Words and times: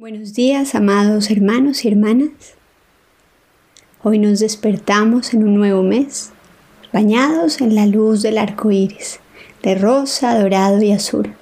Buenos 0.00 0.32
días, 0.32 0.74
amados 0.74 1.30
hermanos 1.30 1.84
y 1.84 1.88
hermanas. 1.88 2.54
Hoy 4.02 4.18
nos 4.18 4.40
despertamos 4.40 5.34
en 5.34 5.44
un 5.44 5.54
nuevo 5.54 5.82
mes, 5.82 6.30
bañados 6.90 7.60
en 7.60 7.74
la 7.74 7.84
luz 7.84 8.22
del 8.22 8.38
arco 8.38 8.70
iris, 8.70 9.20
de 9.62 9.74
rosa, 9.74 10.40
dorado 10.40 10.80
y 10.80 10.92
azul. 10.92 11.34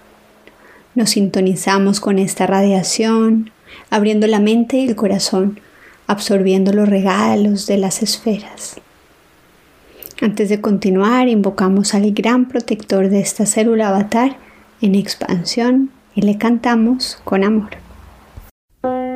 Nos 0.96 1.10
sintonizamos 1.10 2.00
con 2.00 2.18
esta 2.18 2.48
radiación, 2.48 3.52
abriendo 3.90 4.26
la 4.26 4.40
mente 4.40 4.78
y 4.78 4.88
el 4.88 4.96
corazón, 4.96 5.60
absorbiendo 6.08 6.72
los 6.72 6.88
regalos 6.88 7.68
de 7.68 7.78
las 7.78 8.02
esferas. 8.02 8.80
Antes 10.20 10.48
de 10.48 10.60
continuar, 10.60 11.28
invocamos 11.28 11.94
al 11.94 12.10
gran 12.10 12.48
protector 12.48 13.08
de 13.08 13.20
esta 13.20 13.46
célula 13.46 13.90
avatar 13.90 14.36
en 14.80 14.96
expansión 14.96 15.92
y 16.16 16.22
le 16.22 16.38
cantamos 16.38 17.20
con 17.22 17.44
amor. 17.44 17.87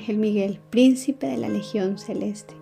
Arcángel 0.00 0.16
Miguel, 0.16 0.60
príncipe 0.70 1.26
de 1.26 1.36
la 1.36 1.50
Legión 1.50 1.98
Celeste, 1.98 2.54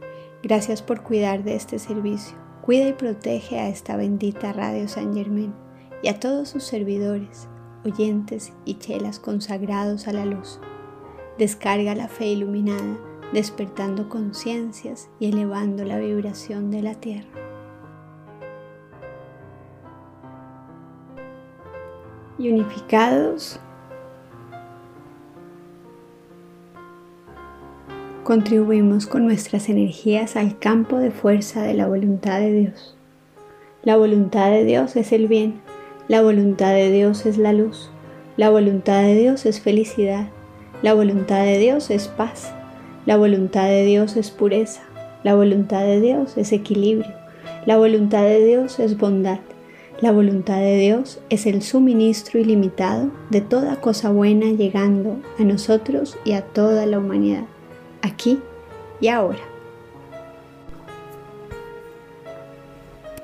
gracias 0.42 0.82
por 0.82 1.04
cuidar 1.04 1.44
de 1.44 1.54
este 1.54 1.78
servicio. 1.78 2.36
Cuida 2.62 2.88
y 2.88 2.94
protege 2.94 3.60
a 3.60 3.68
esta 3.68 3.96
bendita 3.96 4.52
Radio 4.52 4.88
San 4.88 5.14
Germán 5.14 5.54
y 6.02 6.08
a 6.08 6.18
todos 6.18 6.48
sus 6.48 6.64
servidores, 6.64 7.46
oyentes 7.84 8.52
y 8.64 8.74
chelas 8.78 9.20
consagrados 9.20 10.08
a 10.08 10.12
la 10.12 10.24
luz. 10.24 10.58
Descarga 11.38 11.94
la 11.94 12.08
fe 12.08 12.26
iluminada, 12.26 12.98
despertando 13.32 14.08
conciencias 14.08 15.08
y 15.20 15.28
elevando 15.28 15.84
la 15.84 15.98
vibración 15.98 16.72
de 16.72 16.82
la 16.82 16.94
tierra. 16.96 17.28
Y 22.36 22.50
unificados 22.50 23.60
contribuimos 28.28 29.06
con 29.06 29.24
nuestras 29.24 29.70
energías 29.70 30.36
al 30.36 30.58
campo 30.58 30.98
de 30.98 31.10
fuerza 31.10 31.62
de 31.62 31.72
la 31.72 31.86
voluntad 31.86 32.38
de 32.40 32.52
Dios. 32.52 32.94
La 33.82 33.96
voluntad 33.96 34.50
de 34.50 34.64
Dios 34.64 34.96
es 34.96 35.12
el 35.12 35.28
bien, 35.28 35.62
la 36.08 36.20
voluntad 36.20 36.74
de 36.74 36.90
Dios 36.90 37.24
es 37.24 37.38
la 37.38 37.54
luz, 37.54 37.88
la 38.36 38.50
voluntad 38.50 39.00
de 39.00 39.14
Dios 39.14 39.46
es 39.46 39.62
felicidad, 39.62 40.28
la 40.82 40.92
voluntad 40.92 41.42
de 41.42 41.56
Dios 41.56 41.88
es 41.88 42.08
paz, 42.08 42.52
la 43.06 43.16
voluntad 43.16 43.64
de 43.64 43.86
Dios 43.86 44.14
es 44.18 44.30
pureza, 44.30 44.82
la 45.24 45.34
voluntad 45.34 45.84
de 45.84 45.98
Dios 45.98 46.36
es 46.36 46.52
equilibrio, 46.52 47.14
la 47.64 47.78
voluntad 47.78 48.24
de 48.24 48.44
Dios 48.44 48.78
es 48.78 48.98
bondad, 48.98 49.40
la 50.02 50.12
voluntad 50.12 50.58
de 50.58 50.76
Dios 50.76 51.18
es 51.30 51.46
el 51.46 51.62
suministro 51.62 52.38
ilimitado 52.38 53.10
de 53.30 53.40
toda 53.40 53.80
cosa 53.80 54.10
buena 54.10 54.50
llegando 54.50 55.16
a 55.38 55.44
nosotros 55.44 56.18
y 56.26 56.32
a 56.32 56.42
toda 56.42 56.84
la 56.84 56.98
humanidad 56.98 57.44
aquí 58.02 58.40
y 59.00 59.08
ahora. 59.08 59.40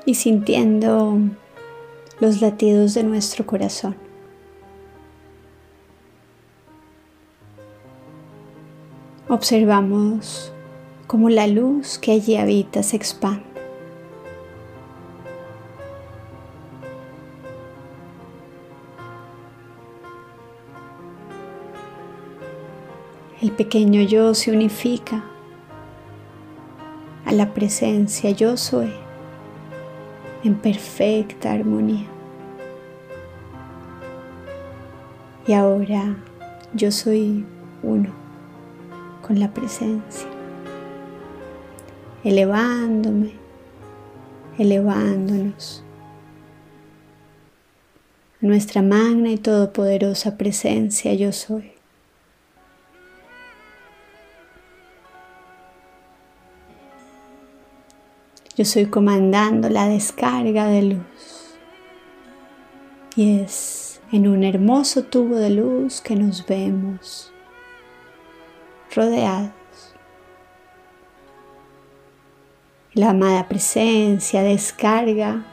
Y 0.07 0.15
sintiendo 0.15 1.19
los 2.21 2.41
latidos 2.41 2.95
de 2.95 3.03
nuestro 3.03 3.47
corazón. 3.47 3.97
Observamos 9.29 10.53
cómo 11.07 11.31
la 11.31 11.47
luz 11.47 11.99
que 11.99 12.13
allí 12.13 12.37
habita 12.37 12.83
se 12.83 12.97
expande. 12.97 13.54
El 23.43 23.51
pequeño 23.51 24.01
yo 24.03 24.33
se 24.33 24.53
unifica 24.53 25.25
a 27.25 27.33
la 27.33 27.53
presencia 27.53 28.31
yo 28.31 28.57
soy 28.57 28.93
en 30.45 30.55
perfecta 30.55 31.53
armonía. 31.53 32.07
Y 35.47 35.53
ahora 35.53 36.17
yo 36.75 36.91
soy 36.93 37.45
uno 37.83 38.11
con 39.21 39.41
la 39.41 39.53
presencia, 39.53 40.29
elevándome, 42.23 43.33
elevándonos 44.59 45.83
nuestra 48.41 48.83
magna 48.83 49.31
y 49.31 49.39
todopoderosa 49.39 50.37
presencia 50.37 51.15
yo 51.15 51.33
soy. 51.33 51.74
Yo 58.57 58.63
estoy 58.63 58.87
comandando 58.87 59.69
la 59.69 59.89
descarga 59.89 60.67
de 60.67 60.83
luz. 60.83 61.57
Y 63.17 63.41
es 63.41 64.01
en 64.13 64.29
un 64.29 64.45
hermoso 64.45 65.03
tubo 65.03 65.35
de 65.35 65.51
luz 65.51 66.01
que 66.01 66.15
nos 66.15 66.47
vemos 66.47 67.33
rodeados. 68.95 69.51
La 72.93 73.11
amada 73.11 73.49
presencia 73.49 74.45
descarga 74.45 75.45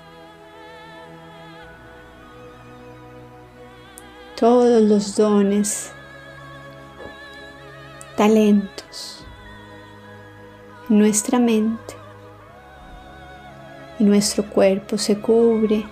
todos 4.36 4.80
los 4.84 5.16
dones, 5.16 5.92
talentos 8.16 9.26
en 10.88 11.00
nuestra 11.00 11.40
mente 11.40 12.01
y 14.02 14.04
nuestro 14.04 14.50
cuerpo 14.50 14.98
se 14.98 15.20
cubre 15.20 15.86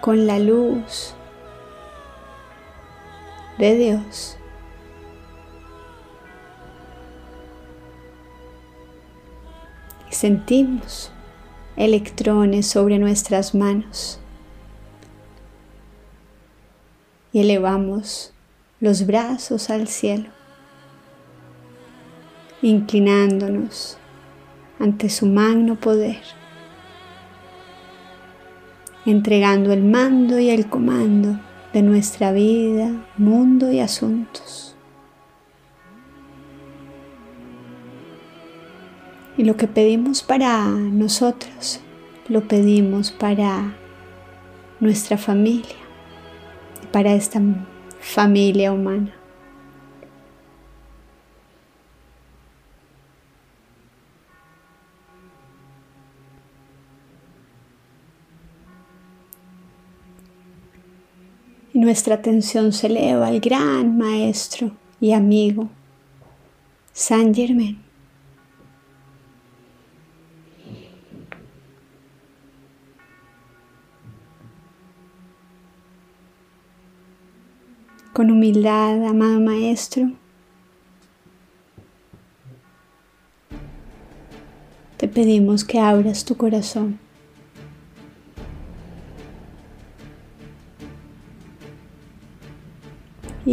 con 0.00 0.28
la 0.28 0.38
luz 0.38 1.12
de 3.58 3.74
Dios. 3.74 4.36
Sentimos 10.08 11.10
electrones 11.74 12.68
sobre 12.68 13.00
nuestras 13.00 13.56
manos. 13.56 14.20
Y 17.32 17.40
elevamos 17.40 18.32
los 18.78 19.04
brazos 19.04 19.68
al 19.68 19.88
cielo, 19.88 20.30
inclinándonos 22.62 23.98
ante 24.78 25.08
su 25.08 25.26
magno 25.26 25.74
poder, 25.74 26.22
entregando 29.06 29.72
el 29.72 29.84
mando 29.84 30.38
y 30.38 30.50
el 30.50 30.68
comando 30.68 31.38
de 31.72 31.82
nuestra 31.82 32.32
vida, 32.32 33.06
mundo 33.16 33.72
y 33.72 33.80
asuntos. 33.80 34.76
Y 39.36 39.44
lo 39.44 39.56
que 39.56 39.66
pedimos 39.66 40.22
para 40.22 40.68
nosotros, 40.68 41.80
lo 42.28 42.46
pedimos 42.46 43.10
para 43.10 43.74
nuestra 44.80 45.18
familia 45.18 45.84
para 46.94 47.12
esta 47.12 47.40
familia 47.98 48.72
humana. 48.72 49.12
Nuestra 61.84 62.14
atención 62.14 62.72
se 62.72 62.86
eleva 62.86 63.28
al 63.28 63.40
gran 63.40 63.98
maestro 63.98 64.72
y 65.00 65.12
amigo 65.12 65.68
Saint 66.92 67.36
Germain. 67.36 67.78
Con 78.14 78.30
humildad, 78.30 79.04
amado 79.04 79.40
maestro, 79.40 80.12
te 84.96 85.08
pedimos 85.08 85.64
que 85.64 85.80
abras 85.80 86.24
tu 86.24 86.36
corazón 86.36 87.03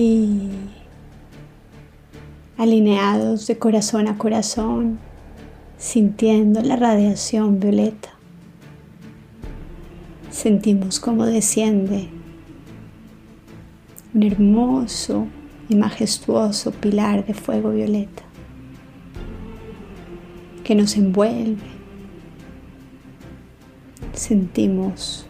y 0.02 0.50
alineados 2.58 3.46
de 3.46 3.58
corazón 3.58 4.08
a 4.08 4.18
corazón, 4.18 5.00
sintiendo 5.78 6.62
la 6.62 6.76
radiación 6.76 7.60
violeta. 7.60 8.10
Sentimos 10.32 11.00
cómo 11.00 11.26
desciende 11.26 12.10
un 14.14 14.24
hermoso 14.24 15.28
y 15.70 15.76
majestuoso 15.76 16.72
pilar 16.72 17.26
de 17.26 17.34
fuego 17.34 17.70
violeta 17.70 18.24
que 20.64 20.74
nos 20.74 20.98
envuelve. 20.98 21.62
Sentimos 24.14 25.26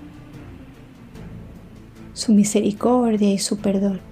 su 2.14 2.34
misericordia 2.34 3.32
y 3.34 3.38
su 3.38 3.58
perdón. 3.58 4.11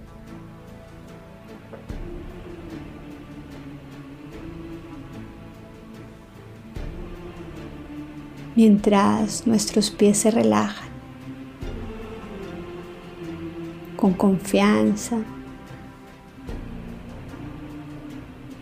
Mientras 8.60 9.48
nuestros 9.48 9.90
pies 9.90 10.18
se 10.18 10.32
relajan 10.32 10.90
con 13.96 14.12
confianza. 14.12 15.20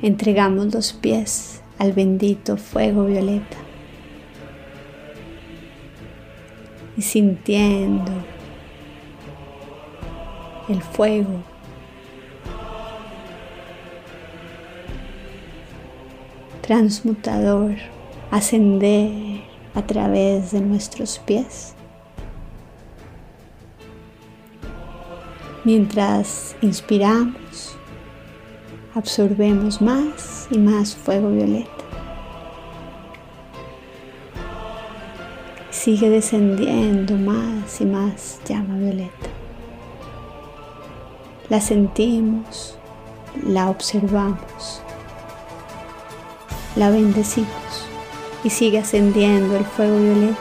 Entregamos 0.03 0.71
los 0.71 0.93
pies 0.93 1.63
al 1.79 1.93
bendito 1.93 2.57
fuego 2.57 3.05
violeta 3.05 3.57
y 6.95 7.01
sintiendo 7.01 8.11
el 10.69 10.83
fuego 10.83 11.41
transmutador 16.61 17.73
ascender 18.29 19.46
a 19.77 19.85
través 19.85 20.53
de 20.53 20.59
nuestros 20.59 21.19
pies. 21.19 21.75
Mientras 25.63 26.55
inspiramos, 26.61 27.77
absorbemos 28.95 29.79
más 29.79 30.47
y 30.49 30.57
más 30.57 30.95
fuego 30.95 31.29
violeta. 31.29 31.69
Sigue 35.69 36.09
descendiendo 36.09 37.13
más 37.13 37.79
y 37.79 37.85
más 37.85 38.41
llama 38.49 38.77
violeta. 38.77 39.29
La 41.49 41.61
sentimos, 41.61 42.79
la 43.45 43.69
observamos, 43.69 44.81
la 46.75 46.89
bendecimos 46.89 47.86
y 48.43 48.49
sigue 48.49 48.79
ascendiendo 48.79 49.57
el 49.57 49.65
fuego 49.65 49.97
violeta, 49.97 50.37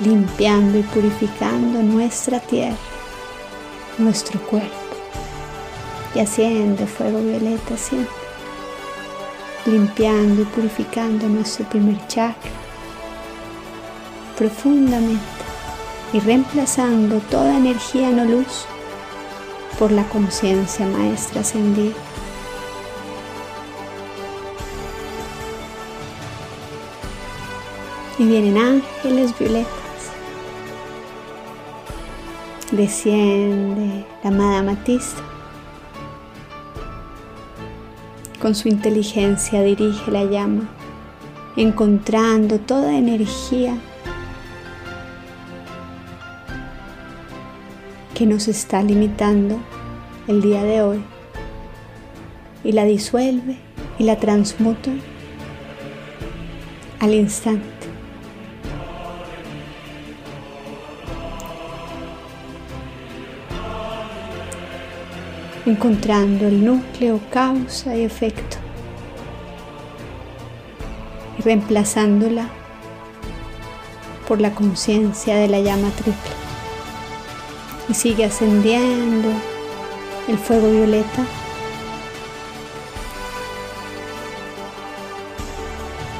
limpiando 0.00 0.78
y 0.78 0.82
purificando 0.82 1.82
nuestra 1.82 2.40
tierra, 2.40 2.76
nuestro 3.98 4.40
cuerpo. 4.40 4.74
Y 6.14 6.20
asciende 6.20 6.86
fuego 6.86 7.20
violeta 7.20 7.76
siempre, 7.76 8.12
limpiando 9.66 10.42
y 10.42 10.44
purificando 10.46 11.28
nuestro 11.28 11.68
primer 11.68 11.98
chakra 12.08 12.58
profundamente 14.38 15.18
y 16.12 16.20
reemplazando 16.20 17.18
toda 17.30 17.56
energía 17.56 18.10
no 18.10 18.24
luz 18.24 18.66
por 19.78 19.90
la 19.90 20.04
conciencia 20.08 20.86
maestra 20.86 21.40
ascendida. 21.40 21.94
Y 28.18 28.26
vienen 28.26 28.58
ángeles 28.58 29.38
violetas. 29.38 29.72
Desciende 32.72 34.04
la 34.22 34.30
amada 34.30 34.62
Matista. 34.62 35.22
Con 38.40 38.54
su 38.54 38.68
inteligencia 38.68 39.62
dirige 39.62 40.10
la 40.10 40.24
llama, 40.24 40.68
encontrando 41.56 42.58
toda 42.58 42.96
energía 42.96 43.76
que 48.14 48.26
nos 48.26 48.48
está 48.48 48.82
limitando 48.82 49.58
el 50.26 50.42
día 50.42 50.62
de 50.64 50.82
hoy 50.82 51.02
y 52.64 52.72
la 52.72 52.84
disuelve 52.84 53.58
y 53.98 54.04
la 54.04 54.16
transmuta 54.16 54.90
al 57.00 57.14
instante. 57.14 57.77
Encontrando 65.68 66.46
el 66.46 66.64
núcleo, 66.64 67.20
causa 67.30 67.94
y 67.94 68.02
efecto, 68.02 68.56
y 71.38 71.42
reemplazándola 71.42 72.48
por 74.26 74.40
la 74.40 74.54
conciencia 74.54 75.36
de 75.36 75.48
la 75.48 75.60
llama 75.60 75.90
triple. 75.90 76.32
Y 77.88 77.94
sigue 77.94 78.24
ascendiendo 78.24 79.28
el 80.28 80.38
fuego 80.38 80.70
violeta. 80.70 81.24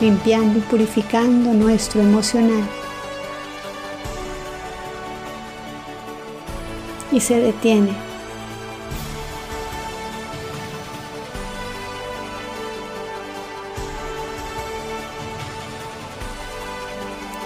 limpiando 0.00 0.60
y 0.60 0.62
purificando 0.62 1.52
nuestro 1.52 2.00
emocional. 2.00 2.62
Y 7.10 7.18
se 7.18 7.40
detiene 7.40 8.07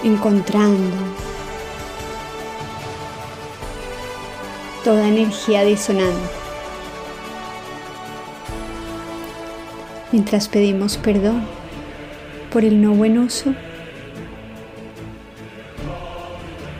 encontrando 0.03 0.95
toda 4.83 5.07
energía 5.07 5.63
disonante. 5.63 6.29
Mientras 10.11 10.47
pedimos 10.47 10.97
perdón 10.97 11.45
por 12.51 12.63
el 12.63 12.81
no 12.81 12.93
buen 12.93 13.17
uso 13.17 13.55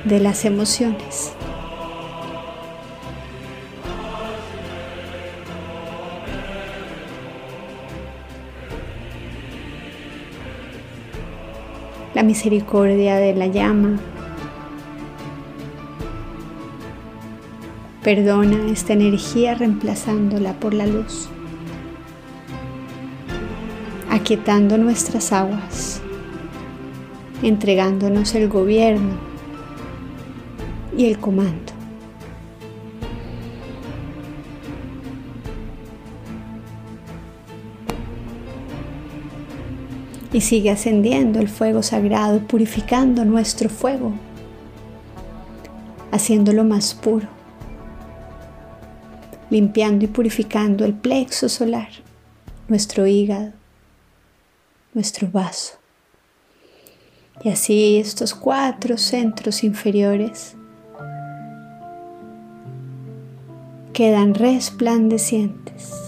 de 0.04 0.20
las 0.20 0.46
emociones. 0.46 1.34
Misericordia 12.34 13.18
de 13.18 13.36
la 13.36 13.46
llama 13.46 14.00
Perdona 18.04 18.72
esta 18.72 18.94
energía 18.94 19.54
reemplazándola 19.54 20.54
por 20.54 20.74
la 20.74 20.88
luz, 20.88 21.30
aquietando 24.10 24.80
nuestras 24.80 25.32
aguas, 25.32 26.02
entregándonos 27.44 28.34
el 28.34 28.50
gobierno 28.50 29.14
y 30.98 31.06
el 31.06 31.20
comando. 31.20 31.73
Y 40.34 40.42
sigue 40.42 40.72
ascendiendo 40.72 41.40
el 41.40 41.48
fuego 41.48 41.84
sagrado, 41.84 42.40
purificando 42.40 43.24
nuestro 43.24 43.70
fuego, 43.70 44.12
haciéndolo 46.12 46.66
más 46.66 46.94
puro 46.94 47.28
limpiando 49.54 50.06
y 50.06 50.08
purificando 50.08 50.84
el 50.84 50.96
plexo 50.96 51.48
solar, 51.48 51.90
nuestro 52.68 53.06
hígado, 53.06 53.52
nuestro 54.96 55.30
vaso. 55.32 55.76
Y 57.44 57.50
así 57.50 57.98
estos 57.98 58.34
cuatro 58.34 58.98
centros 58.98 59.64
inferiores 59.64 60.56
quedan 63.94 64.34
resplandecientes. 64.34 66.03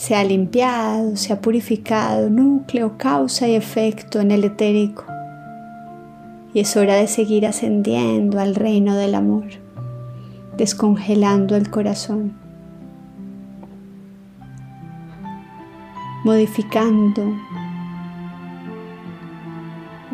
Se 0.00 0.14
ha 0.14 0.24
limpiado, 0.24 1.14
se 1.14 1.34
ha 1.34 1.42
purificado 1.42 2.30
núcleo, 2.30 2.96
causa 2.96 3.46
y 3.46 3.54
efecto 3.54 4.18
en 4.18 4.30
el 4.30 4.44
etérico. 4.44 5.04
Y 6.54 6.60
es 6.60 6.74
hora 6.74 6.94
de 6.94 7.06
seguir 7.06 7.46
ascendiendo 7.46 8.40
al 8.40 8.54
reino 8.54 8.96
del 8.96 9.14
amor 9.14 9.44
descongelando 10.56 11.54
el 11.54 11.70
corazón, 11.70 12.32
modificando, 16.24 17.34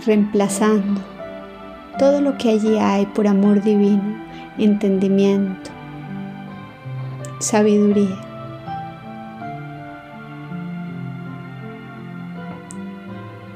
reemplazando 0.04 1.00
todo 1.96 2.20
lo 2.20 2.36
que 2.38 2.50
allí 2.50 2.76
hay 2.78 3.06
por 3.06 3.28
amor 3.28 3.62
divino, 3.62 4.18
entendimiento, 4.58 5.70
sabiduría. 7.38 8.25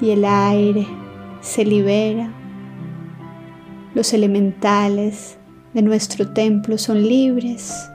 Y 0.00 0.10
el 0.10 0.24
aire 0.24 0.86
se 1.40 1.64
libera, 1.64 2.30
los 3.94 4.12
elementales 4.12 5.38
de 5.74 5.82
nuestro 5.82 6.32
templo 6.32 6.78
son 6.78 7.02
libres. 7.02 7.90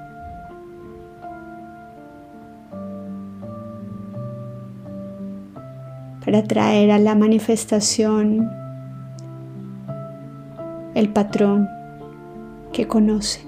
para 6.26 6.44
traer 6.44 6.90
a 6.90 6.98
la 6.98 7.14
manifestación 7.14 8.50
el 10.96 11.10
patrón 11.10 11.70
que 12.74 12.88
conoce, 12.88 13.42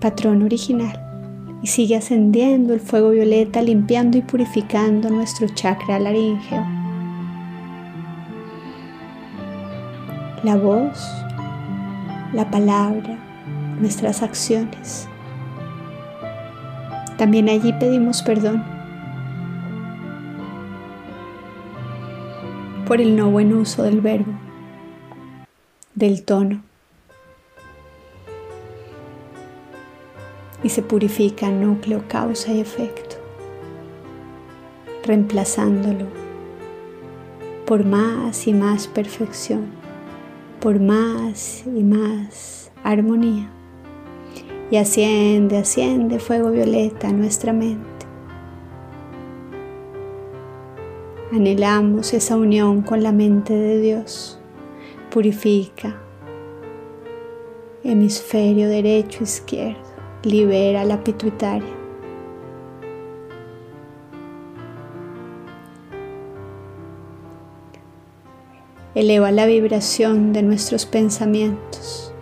patrón 0.00 0.42
original, 0.42 1.00
y 1.62 1.66
sigue 1.66 1.96
ascendiendo 1.96 2.74
el 2.74 2.80
fuego 2.80 3.10
violeta, 3.10 3.62
limpiando 3.62 4.18
y 4.18 4.22
purificando 4.22 5.10
nuestro 5.10 5.48
chakra 5.48 5.98
laríngeo. 5.98 6.64
La 10.42 10.56
voz 10.56 11.20
la 12.32 12.48
palabra, 12.50 13.18
nuestras 13.80 14.22
acciones. 14.22 15.08
También 17.16 17.48
allí 17.48 17.72
pedimos 17.72 18.22
perdón 18.22 18.64
por 22.86 23.00
el 23.00 23.16
no 23.16 23.30
buen 23.30 23.52
uso 23.52 23.82
del 23.82 24.00
verbo, 24.00 24.32
del 25.94 26.24
tono. 26.24 26.62
Y 30.62 30.68
se 30.68 30.82
purifica 30.82 31.50
núcleo, 31.50 32.04
causa 32.06 32.52
y 32.52 32.60
efecto, 32.60 33.16
reemplazándolo 35.04 36.06
por 37.66 37.84
más 37.84 38.46
y 38.46 38.52
más 38.52 38.88
perfección 38.88 39.80
por 40.60 40.78
más 40.78 41.64
y 41.66 41.82
más 41.82 42.70
armonía. 42.84 43.50
Y 44.70 44.76
asciende, 44.76 45.56
asciende 45.56 46.20
fuego 46.20 46.50
violeta 46.50 47.08
a 47.08 47.12
nuestra 47.12 47.52
mente. 47.52 47.88
Anhelamos 51.32 52.12
esa 52.12 52.36
unión 52.36 52.82
con 52.82 53.02
la 53.02 53.10
mente 53.10 53.54
de 53.54 53.80
Dios. 53.80 54.38
Purifica. 55.10 56.00
Hemisferio 57.82 58.68
derecho, 58.68 59.24
izquierdo. 59.24 59.89
Libera 60.22 60.84
la 60.84 61.02
pituitaria. 61.02 61.80
eleva 68.94 69.30
la 69.30 69.46
vibración 69.46 70.32
de 70.32 70.42
nuestros 70.42 70.84
pensamientos 70.84 72.12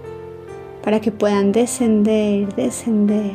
para 0.82 1.00
que 1.00 1.10
puedan 1.10 1.52
descender, 1.52 2.54
descender 2.54 3.32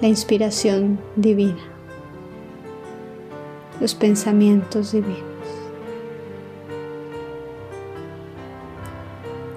la 0.00 0.08
inspiración 0.08 0.98
divina, 1.16 1.62
los 3.80 3.94
pensamientos 3.94 4.92
divinos. 4.92 5.20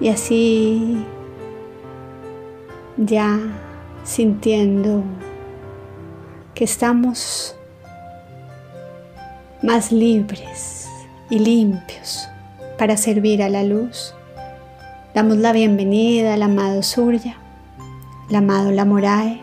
Y 0.00 0.08
así 0.08 1.04
ya 2.96 3.40
sintiendo 4.04 5.02
que 6.54 6.64
estamos 6.64 7.56
más 9.62 9.90
libres 9.90 10.88
y 11.28 11.38
limpios 11.38 12.28
para 12.78 12.96
servir 12.96 13.42
a 13.42 13.48
la 13.48 13.64
luz. 13.64 14.14
Damos 15.14 15.38
la 15.38 15.52
bienvenida 15.52 16.34
al 16.34 16.42
amado 16.42 16.82
Surya, 16.82 17.36
al 18.28 18.36
amado 18.36 18.70
Lamorae. 18.70 19.40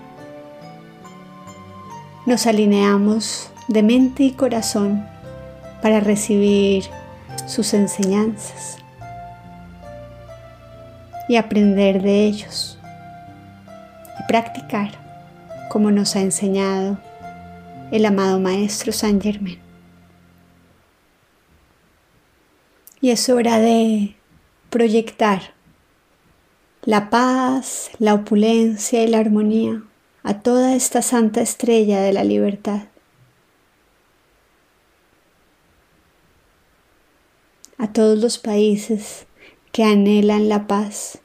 Nos 2.25 2.45
alineamos 2.47 3.49
de 3.67 3.83
mente 3.83 4.23
y 4.23 4.31
corazón 4.31 5.05
para 5.81 5.99
recibir 5.99 6.85
sus 7.47 7.73
enseñanzas 7.73 8.77
y 11.27 11.35
aprender 11.35 12.01
de 12.01 12.25
ellos 12.25 12.80
y 14.21 14.27
practicar 14.27 14.91
como 15.69 15.89
nos 15.89 16.15
ha 16.15 16.21
enseñado 16.21 16.99
el 17.91 18.05
amado 18.05 18.39
Maestro 18.39 18.91
San 18.91 19.19
Germán. 19.19 19.57
Y 22.99 23.09
es 23.09 23.29
hora 23.29 23.57
de 23.57 24.15
proyectar 24.69 25.53
la 26.83 27.09
paz, 27.09 27.89
la 27.97 28.13
opulencia 28.13 29.03
y 29.03 29.07
la 29.07 29.19
armonía 29.19 29.81
a 30.23 30.39
toda 30.41 30.75
esta 30.75 31.01
santa 31.01 31.41
estrella 31.41 32.01
de 32.01 32.13
la 32.13 32.23
libertad. 32.23 32.83
A 37.77 37.91
todos 37.91 38.19
los 38.19 38.37
países 38.37 39.25
que 39.71 39.83
anhelan 39.83 40.47
la 40.47 40.67
paz. 40.67 41.19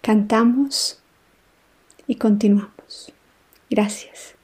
cantamos 0.00 0.98
y 2.06 2.16
continuamos. 2.16 3.12
Gracias. 3.70 4.34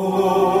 Oh. 0.00 0.57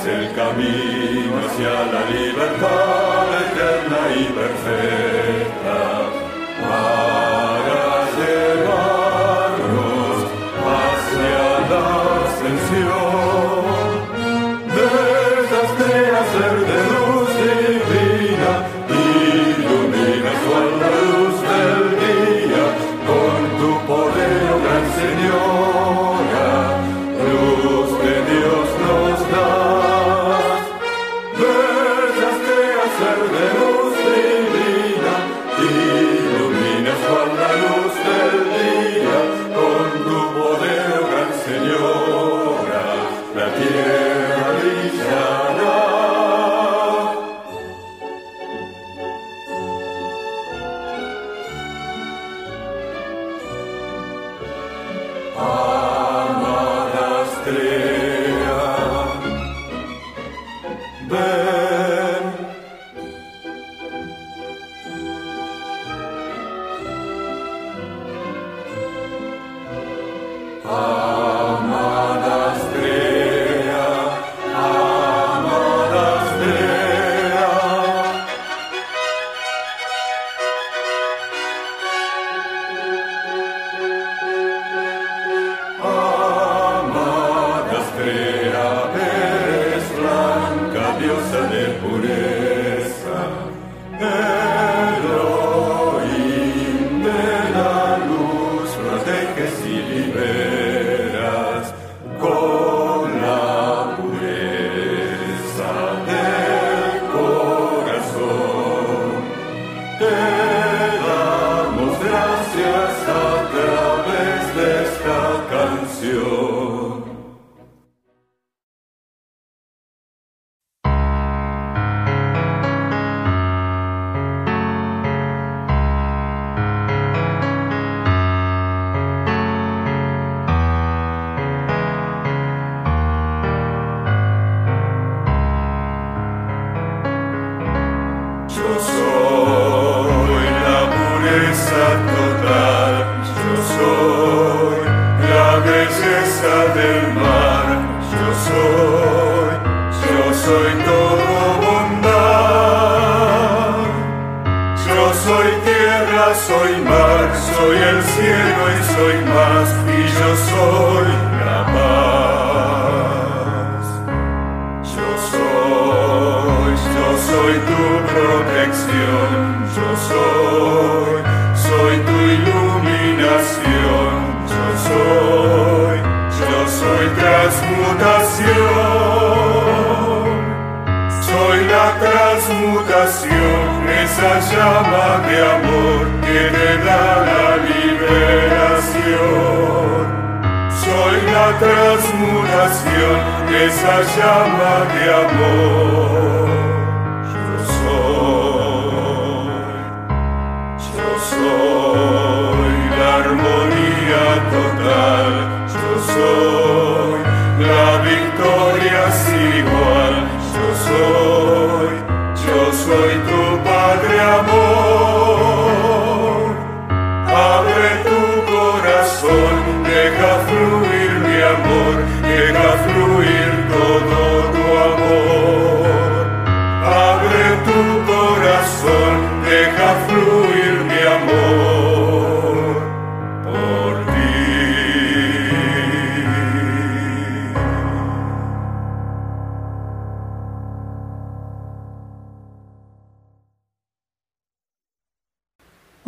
es 0.00 0.06
el 0.06 0.32
camino 0.32 1.38
hacia 1.44 1.84
la 1.92 2.08
libertad 2.10 3.26
eterna 3.52 3.98
y 4.16 4.24
perfecta. 4.32 5.09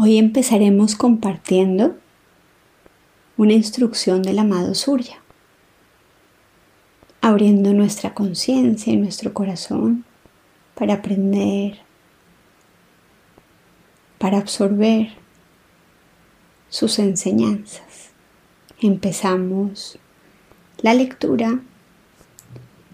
Hoy 0.05 0.19
empezaremos 0.19 0.97
compartiendo 0.97 1.95
una 3.37 3.53
instrucción 3.53 4.23
del 4.23 4.41
amado 4.41 4.75
Surya. 4.75 5.23
abriendo 7.21 7.73
nuestra 7.73 8.13
conciencia 8.13 8.93
y 8.93 8.97
nuestro 8.97 9.33
corazón 9.33 10.05
para 10.75 10.95
aprender, 10.95 11.79
para 14.19 14.39
absorber 14.39 15.11
sus 16.69 16.99
enseñanzas. 16.99 18.11
Empezamos 18.81 20.01
la 20.79 20.95
lectura 20.95 21.61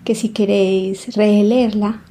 que 0.04 0.14
si 0.14 0.28
queréis 0.28 1.16
releerla, 1.16 2.02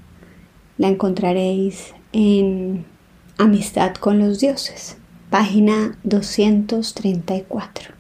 la 0.80 0.88
encontraréis 0.88 1.94
en 2.14 2.97
Amistad 3.40 3.94
con 3.94 4.18
los 4.18 4.40
Dioses, 4.40 4.98
página 5.30 5.96
234. 6.02 7.94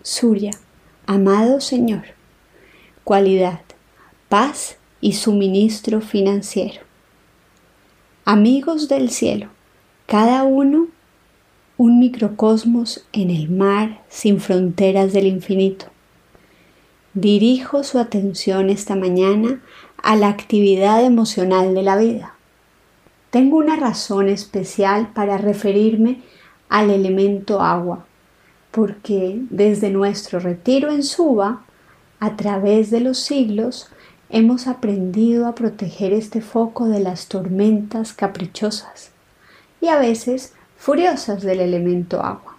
Surya, 0.00 0.52
amado 1.06 1.60
Señor, 1.60 2.04
cualidad, 3.02 3.62
paz 4.28 4.76
y 5.00 5.14
suministro 5.14 6.00
financiero. 6.00 6.82
Amigos 8.24 8.88
del 8.88 9.10
cielo, 9.10 9.48
cada 10.06 10.44
uno 10.44 10.86
un 11.76 11.98
microcosmos 11.98 13.04
en 13.12 13.30
el 13.30 13.50
mar 13.50 14.04
sin 14.08 14.38
fronteras 14.38 15.12
del 15.12 15.26
infinito. 15.26 15.86
Dirijo 17.14 17.82
su 17.82 17.98
atención 17.98 18.70
esta 18.70 18.94
mañana 18.94 19.60
a 20.00 20.14
la 20.14 20.28
actividad 20.28 21.04
emocional 21.04 21.74
de 21.74 21.82
la 21.82 21.96
vida. 21.96 22.33
Tengo 23.34 23.56
una 23.56 23.74
razón 23.74 24.28
especial 24.28 25.08
para 25.12 25.38
referirme 25.38 26.22
al 26.68 26.88
elemento 26.90 27.60
agua, 27.60 28.06
porque 28.70 29.40
desde 29.50 29.90
nuestro 29.90 30.38
retiro 30.38 30.92
en 30.92 31.02
Suba, 31.02 31.64
a 32.20 32.36
través 32.36 32.92
de 32.92 33.00
los 33.00 33.18
siglos, 33.18 33.88
hemos 34.30 34.68
aprendido 34.68 35.48
a 35.48 35.56
proteger 35.56 36.12
este 36.12 36.42
foco 36.42 36.86
de 36.86 37.00
las 37.00 37.26
tormentas 37.26 38.12
caprichosas 38.12 39.10
y 39.80 39.88
a 39.88 39.98
veces 39.98 40.52
furiosas 40.76 41.42
del 41.42 41.58
elemento 41.58 42.22
agua. 42.22 42.54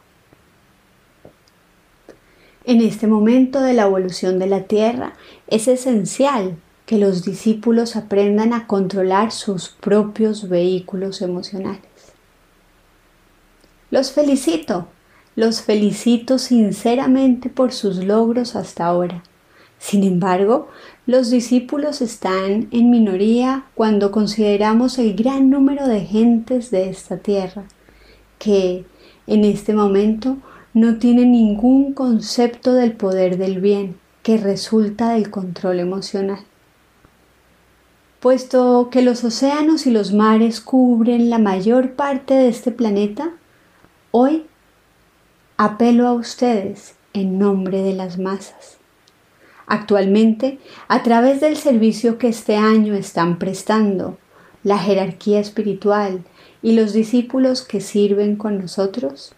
En 2.66 2.82
este 2.82 3.08
momento 3.08 3.62
de 3.62 3.72
la 3.72 3.84
evolución 3.84 4.40
de 4.40 4.48
la 4.48 4.64
Tierra 4.64 5.14
es 5.48 5.70
esencial 5.70 6.58
que 6.86 6.98
los 7.00 7.24
discípulos 7.24 7.96
aprendan 7.96 8.54
a 8.54 8.68
controlar 8.68 9.32
sus 9.32 9.70
propios 9.70 10.50
vehículos 10.50 11.22
emocionales. 11.22 11.82
Los 13.90 14.12
felicito, 14.12 14.88
los 15.36 15.62
felicito 15.62 16.38
sinceramente 16.38 17.50
por 17.50 17.72
sus 17.72 18.04
logros 18.04 18.56
hasta 18.56 18.86
ahora. 18.86 19.24
Sin 19.80 20.04
embargo, 20.04 20.70
los 21.06 21.30
discípulos 21.30 22.02
están 22.02 22.68
en 22.72 22.90
minoría 22.90 23.66
cuando 23.76 24.12
consideramos 24.12 24.98
el 25.00 25.16
gran 25.16 25.50
número 25.50 25.88
de 25.88 26.02
gentes 26.02 26.72
de 26.72 26.90
esta 26.90 27.18
tierra 27.18 27.66
que 28.40 28.86
en 29.28 29.44
este 29.44 29.74
momento 29.74 30.38
no 30.74 30.98
tienen 30.98 31.32
ningún 31.32 31.94
concepto 31.94 32.74
del 32.74 32.94
poder 32.94 33.38
del 33.38 33.60
bien 33.60 33.98
que 34.24 34.38
resulta 34.38 35.12
del 35.12 35.30
control 35.30 35.80
emocional 35.80 36.40
puesto 38.26 38.90
que 38.90 39.04
los 39.04 39.24
océanos 39.24 39.86
y 39.86 39.92
los 39.92 40.12
mares 40.12 40.60
cubren 40.60 41.30
la 41.30 41.38
mayor 41.38 41.92
parte 41.92 42.34
de 42.34 42.48
este 42.48 42.72
planeta, 42.72 43.34
hoy 44.10 44.48
apelo 45.58 46.08
a 46.08 46.14
ustedes 46.14 46.96
en 47.14 47.38
nombre 47.38 47.84
de 47.84 47.94
las 47.94 48.18
masas. 48.18 48.78
Actualmente, 49.68 50.58
a 50.88 51.04
través 51.04 51.40
del 51.40 51.56
servicio 51.56 52.18
que 52.18 52.28
este 52.28 52.56
año 52.56 52.96
están 52.96 53.38
prestando, 53.38 54.18
la 54.64 54.80
jerarquía 54.80 55.40
espiritual 55.40 56.24
y 56.64 56.74
los 56.74 56.94
discípulos 56.94 57.62
que 57.62 57.80
sirven 57.80 58.38
con 58.38 58.58
nosotros, 58.58 59.36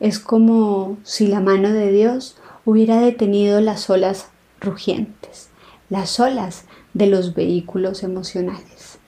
es 0.00 0.18
como 0.18 0.96
si 1.02 1.26
la 1.26 1.40
mano 1.40 1.74
de 1.74 1.92
Dios 1.92 2.38
hubiera 2.64 3.02
detenido 3.02 3.60
las 3.60 3.90
olas 3.90 4.28
rugientes, 4.62 5.50
las 5.90 6.18
olas 6.18 6.64
de 6.94 7.06
los 7.06 7.34
vehículos 7.34 8.02
emocionales. 8.02 8.98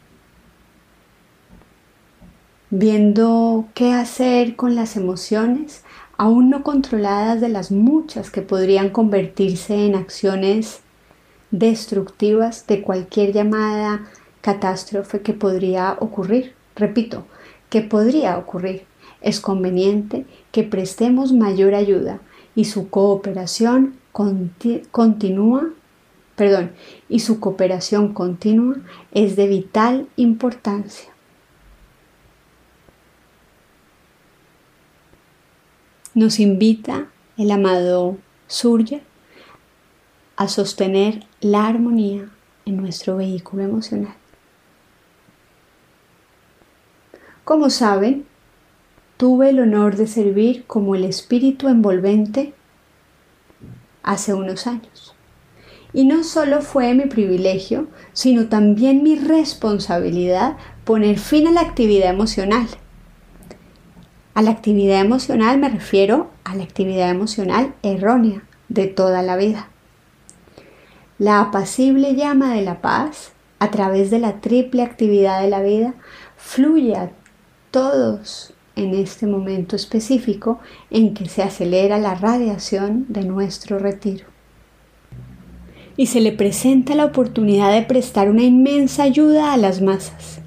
Viendo 2.71 3.66
qué 3.75 3.92
hacer 3.92 4.57
con 4.57 4.75
las 4.75 4.97
emociones 4.97 5.85
aún 6.16 6.51
no 6.51 6.62
controladas 6.62 7.40
de 7.40 7.49
las 7.49 7.71
muchas 7.71 8.31
que 8.31 8.42
podrían 8.42 8.90
convertirse 8.90 9.87
en 9.87 9.95
acciones 9.95 10.81
destructivas 11.51 12.66
de 12.66 12.81
cualquier 12.83 13.33
llamada 13.33 14.09
catástrofe 14.40 15.21
que 15.21 15.33
podría 15.33 15.97
ocurrir. 16.01 16.55
Repito, 16.77 17.27
que 17.68 17.83
podría 17.83 18.38
ocurrir. 18.38 18.85
Es 19.21 19.40
conveniente 19.40 20.27
que 20.51 20.62
prestemos 20.62 21.33
mayor 21.33 21.75
ayuda 21.75 22.21
y 22.55 22.64
su 22.64 22.88
cooperación 22.88 23.97
continúa 24.90 25.71
perdón, 26.37 26.73
y 27.09 27.21
su 27.21 27.40
cooperación 27.40 28.12
continua 28.12 28.77
es 29.12 29.37
de 29.37 29.47
vital 29.47 30.09
importancia. 30.16 31.11
Nos 36.14 36.40
invita 36.40 37.09
el 37.38 37.51
amado 37.51 38.18
Surya 38.47 39.01
a 40.37 40.49
sostener 40.49 41.25
la 41.40 41.66
armonía 41.66 42.29
en 42.66 42.77
nuestro 42.77 43.16
vehículo 43.16 43.62
emocional. 43.62 44.14
Como 47.45 47.71
saben, 47.71 48.27
tuve 49.16 49.51
el 49.51 49.61
honor 49.61 49.97
de 49.97 50.07
servir 50.07 50.64
como 50.66 50.95
el 50.95 51.05
espíritu 51.05 51.68
envolvente 51.68 52.55
hace 54.03 54.35
unos 54.35 54.66
años. 54.66 55.12
Y 55.95 56.05
no 56.05 56.25
solo 56.25 56.63
fue 56.63 56.95
mi 56.95 57.07
privilegio, 57.07 57.89
sino 58.13 58.49
también 58.49 59.03
mi 59.03 59.17
responsabilidad 59.17 60.57
poner 60.85 61.19
fin 61.19 61.47
a 61.49 61.51
la 61.51 61.61
actividad 61.61 62.11
emocional. 62.11 62.67
A 64.35 64.41
la 64.41 64.51
actividad 64.51 65.01
emocional 65.01 65.59
me 65.59 65.69
refiero 65.69 66.31
a 66.45 66.55
la 66.55 66.65
actividad 66.65 67.11
emocional 67.11 67.75
errónea 67.83 68.43
de 68.69 68.87
toda 68.87 69.23
la 69.23 69.37
vida. 69.37 69.69
La 71.19 71.41
apacible 71.41 72.15
llama 72.15 72.55
de 72.55 72.63
la 72.63 72.81
paz, 72.81 73.33
a 73.59 73.71
través 73.71 74.11
de 74.11 74.19
la 74.19 74.41
triple 74.41 74.83
actividad 74.83 75.43
de 75.43 75.51
la 75.51 75.61
vida, 75.61 75.95
fluye 76.37 76.97
a 76.97 77.11
todos 77.71 78.55
en 78.75 78.95
este 78.95 79.27
momento 79.27 79.77
específico 79.77 80.59
en 80.91 81.13
que 81.13 81.29
se 81.29 81.43
acelera 81.43 81.99
la 81.99 82.15
radiación 82.15 83.05
de 83.11 83.25
nuestro 83.25 83.79
retiro 83.79 84.32
y 85.97 86.07
se 86.07 86.21
le 86.21 86.33
presenta 86.33 86.95
la 86.95 87.05
oportunidad 87.05 87.73
de 87.73 87.83
prestar 87.83 88.31
una 88.31 88.43
inmensa 88.43 89.03
ayuda 89.03 89.53
a 89.53 89.57
las 89.57 89.81
masas. 89.81 90.41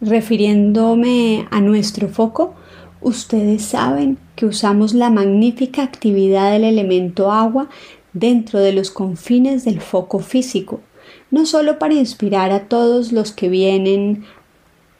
Refiriéndome 0.00 1.46
a 1.50 1.60
nuestro 1.60 2.08
foco, 2.08 2.54
ustedes 3.00 3.62
saben 3.62 4.18
que 4.34 4.46
usamos 4.46 4.94
la 4.94 5.10
magnífica 5.10 5.82
actividad 5.82 6.52
del 6.52 6.64
elemento 6.64 7.30
agua 7.30 7.68
dentro 8.12 8.60
de 8.60 8.72
los 8.72 8.90
confines 8.90 9.64
del 9.64 9.80
foco 9.80 10.18
físico, 10.18 10.80
no 11.30 11.46
solo 11.46 11.78
para 11.78 11.94
inspirar 11.94 12.50
a 12.50 12.68
todos 12.68 13.12
los 13.12 13.32
que 13.32 13.48
vienen 13.48 14.24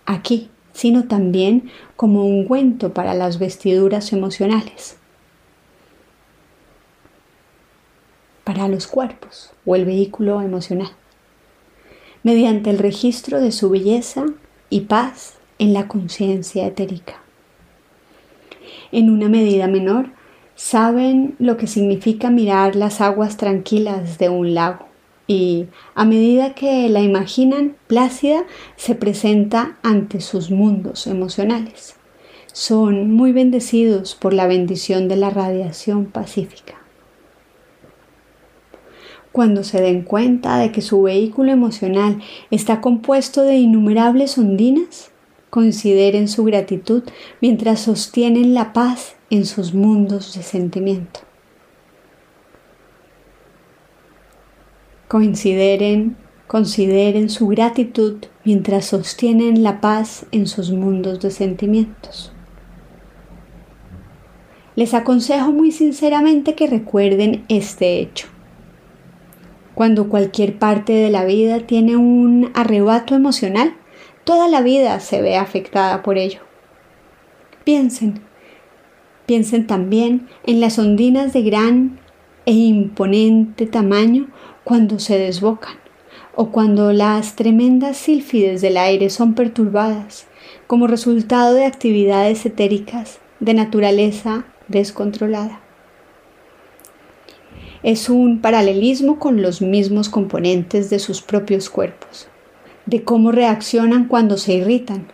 aquí, 0.07 0.49
sino 0.73 1.05
también 1.05 1.71
como 1.97 2.25
ungüento 2.25 2.93
para 2.95 3.15
las 3.15 3.39
vestiduras 3.39 4.13
emocionales. 4.13 4.97
Para 8.45 8.69
los 8.69 8.87
cuerpos 8.87 9.51
o 9.65 9.77
el 9.77 9.85
vehículo 9.85 10.41
emocional, 10.41 10.91
mediante 12.23 12.71
el 12.71 12.79
registro 12.79 13.41
de 13.41 13.53
su 13.53 13.71
belleza 13.71 14.25
y 14.71 14.83
paz 14.83 15.35
en 15.59 15.73
la 15.73 15.89
conciencia 15.89 16.67
etérica. 16.67 17.21
En 18.91 19.11
una 19.11 19.29
medida 19.29 19.69
menor, 19.69 20.11
saben 20.55 21.35
lo 21.39 21.57
que 21.57 21.67
significa 21.67 22.31
mirar 22.31 22.77
las 22.77 23.01
aguas 23.01 23.37
tranquilas 23.37 24.19
de 24.19 24.29
un 24.29 24.55
lago 24.55 24.87
y 25.27 25.67
a 25.95 26.05
medida 26.05 26.55
que 26.55 26.89
la 26.89 27.01
imaginan 27.01 27.77
plácida 27.87 28.45
se 28.77 28.95
presenta 28.95 29.79
ante 29.83 30.21
sus 30.21 30.51
mundos 30.51 31.07
emocionales. 31.07 31.95
Son 32.53 33.11
muy 33.13 33.33
bendecidos 33.33 34.15
por 34.15 34.35
la 34.35 34.47
bendición 34.47 35.09
de 35.09 35.17
la 35.17 35.31
radiación 35.31 36.05
pacífica 36.07 36.82
cuando 39.33 39.65
se 39.65 39.81
den 39.81 40.03
cuenta 40.03 40.59
de 40.59 40.71
que 40.71 40.83
su 40.83 41.03
vehículo 41.03 41.51
emocional 41.51 42.21
está 42.51 42.81
compuesto 42.81 43.43
de 43.43 43.57
innumerables 43.57 44.37
ondinas, 44.39 45.11
consideren 45.51 46.29
su 46.29 46.45
gratitud 46.45 47.03
mientras 47.41 47.81
sostienen 47.81 48.55
la 48.55 48.73
paz 48.73 49.17
en 49.31 49.47
sus 49.47 49.75
mundos 49.75 50.35
de 50.35 50.43
sentimiento. 50.43 51.21
Consideren, 55.09 56.17
consideren 56.47 57.29
su 57.29 57.49
gratitud 57.49 58.25
mientras 58.45 58.87
sostienen 58.87 59.63
la 59.63 59.81
paz 59.81 60.27
en 60.33 60.47
sus 60.47 60.71
mundos 60.71 61.21
de 61.21 61.31
sentimientos. 61.31 62.33
Les 64.75 64.95
aconsejo 64.95 65.53
muy 65.53 65.71
sinceramente 65.71 66.55
que 66.55 66.67
recuerden 66.67 67.45
este 67.49 68.01
hecho. 68.01 68.32
Cuando 69.83 70.09
cualquier 70.09 70.61
parte 70.61 70.93
de 70.93 71.11
la 71.11 71.25
vida 71.25 71.67
tiene 71.67 71.97
un 71.97 72.53
arrebato 72.55 73.17
emocional, 73.17 73.75
toda 74.23 74.47
la 74.47 74.61
vida 74.61 75.01
se 75.01 75.21
ve 75.21 75.37
afectada 75.37 76.05
por 76.05 76.19
ello. 76.19 76.39
Piensen, 77.65 78.21
piensen 79.27 79.67
también 79.67 80.29
en 80.47 80.61
las 80.61 80.79
ondinas 80.79 81.33
de 81.33 81.43
gran 81.43 81.99
e 82.47 82.53
imponente 82.53 83.67
tamaño 83.67 84.29
cuando 84.63 85.01
se 85.01 85.19
desbocan 85.19 85.75
o 86.37 86.53
cuando 86.53 86.93
las 86.93 87.35
tremendas 87.35 87.97
sílfides 87.97 88.61
del 88.61 88.77
aire 88.77 89.11
son 89.11 89.35
perturbadas 89.35 90.29
como 90.69 90.87
resultado 90.87 91.55
de 91.55 91.67
actividades 91.67 92.47
etéricas 92.47 93.19
de 93.41 93.55
naturaleza 93.55 94.45
descontrolada. 94.69 95.62
Es 97.83 98.09
un 98.09 98.41
paralelismo 98.41 99.19
con 99.19 99.43
los 99.43 99.61
mismos 99.61 100.09
componentes 100.09 100.91
de 100.91 100.99
sus 100.99 101.23
propios 101.23 101.69
cuerpos, 101.69 102.29
de 102.87 103.03
cómo 103.03 103.33
reaccionan 103.33 104.07
cuando 104.07 104.37
se 104.37 104.55
irritan. 104.55 105.09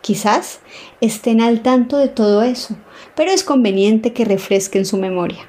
Quizás 0.00 0.60
estén 1.00 1.40
al 1.40 1.62
tanto 1.62 1.96
de 1.96 2.08
todo 2.08 2.42
eso, 2.42 2.76
pero 3.14 3.30
es 3.30 3.44
conveniente 3.44 4.12
que 4.12 4.24
refresquen 4.24 4.84
su 4.84 4.96
memoria 4.96 5.48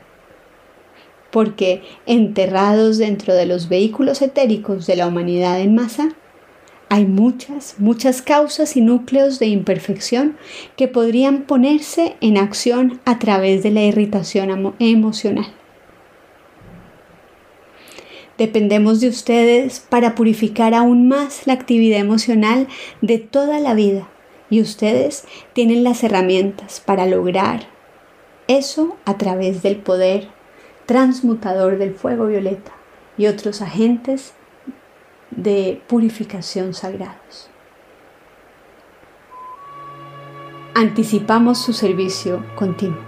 porque 1.34 1.82
enterrados 2.06 3.00
dentro 3.00 3.34
de 3.34 3.48
los 3.48 3.68
vehículos 3.68 4.22
etéricos 4.22 4.86
de 4.86 4.96
la 4.96 5.08
humanidad 5.08 5.60
en 5.60 5.74
masa, 5.74 6.10
hay 6.90 7.08
muchas, 7.08 7.74
muchas 7.80 8.22
causas 8.22 8.78
y 8.78 8.82
núcleos 8.82 9.40
de 9.40 9.48
imperfección 9.48 10.38
que 10.78 10.88
podrían 10.88 11.42
ponerse 11.42 12.16
en 12.22 12.38
acción 12.38 13.02
a 13.04 13.18
través 13.18 13.64
de 13.64 13.72
la 13.72 13.82
irritación 13.82 14.76
emocional. 14.78 15.48
Dependemos 18.44 19.00
de 19.00 19.08
ustedes 19.08 19.80
para 19.80 20.16
purificar 20.16 20.74
aún 20.74 21.08
más 21.08 21.48
la 21.48 21.54
actividad 21.54 22.02
emocional 22.02 22.68
de 23.00 23.18
toda 23.18 23.58
la 23.62 23.74
vida 23.74 24.10
y 24.50 24.60
ustedes 24.60 25.24
tienen 25.54 25.86
las 25.86 26.04
herramientas 26.04 26.82
para 26.86 27.06
lograr 27.06 27.70
eso 28.50 28.98
a 29.06 29.18
través 29.18 29.64
del 29.64 29.78
poder 29.78 30.28
transmutador 30.86 31.78
del 31.78 31.96
fuego 31.96 32.26
violeta 32.26 32.74
y 33.18 33.28
otros 33.28 33.62
agentes 33.62 34.34
de 35.32 35.82
purificación 35.88 36.74
sagrados. 36.74 37.50
Anticipamos 40.76 41.60
su 41.60 41.72
servicio 41.72 42.46
continuo. 42.58 43.00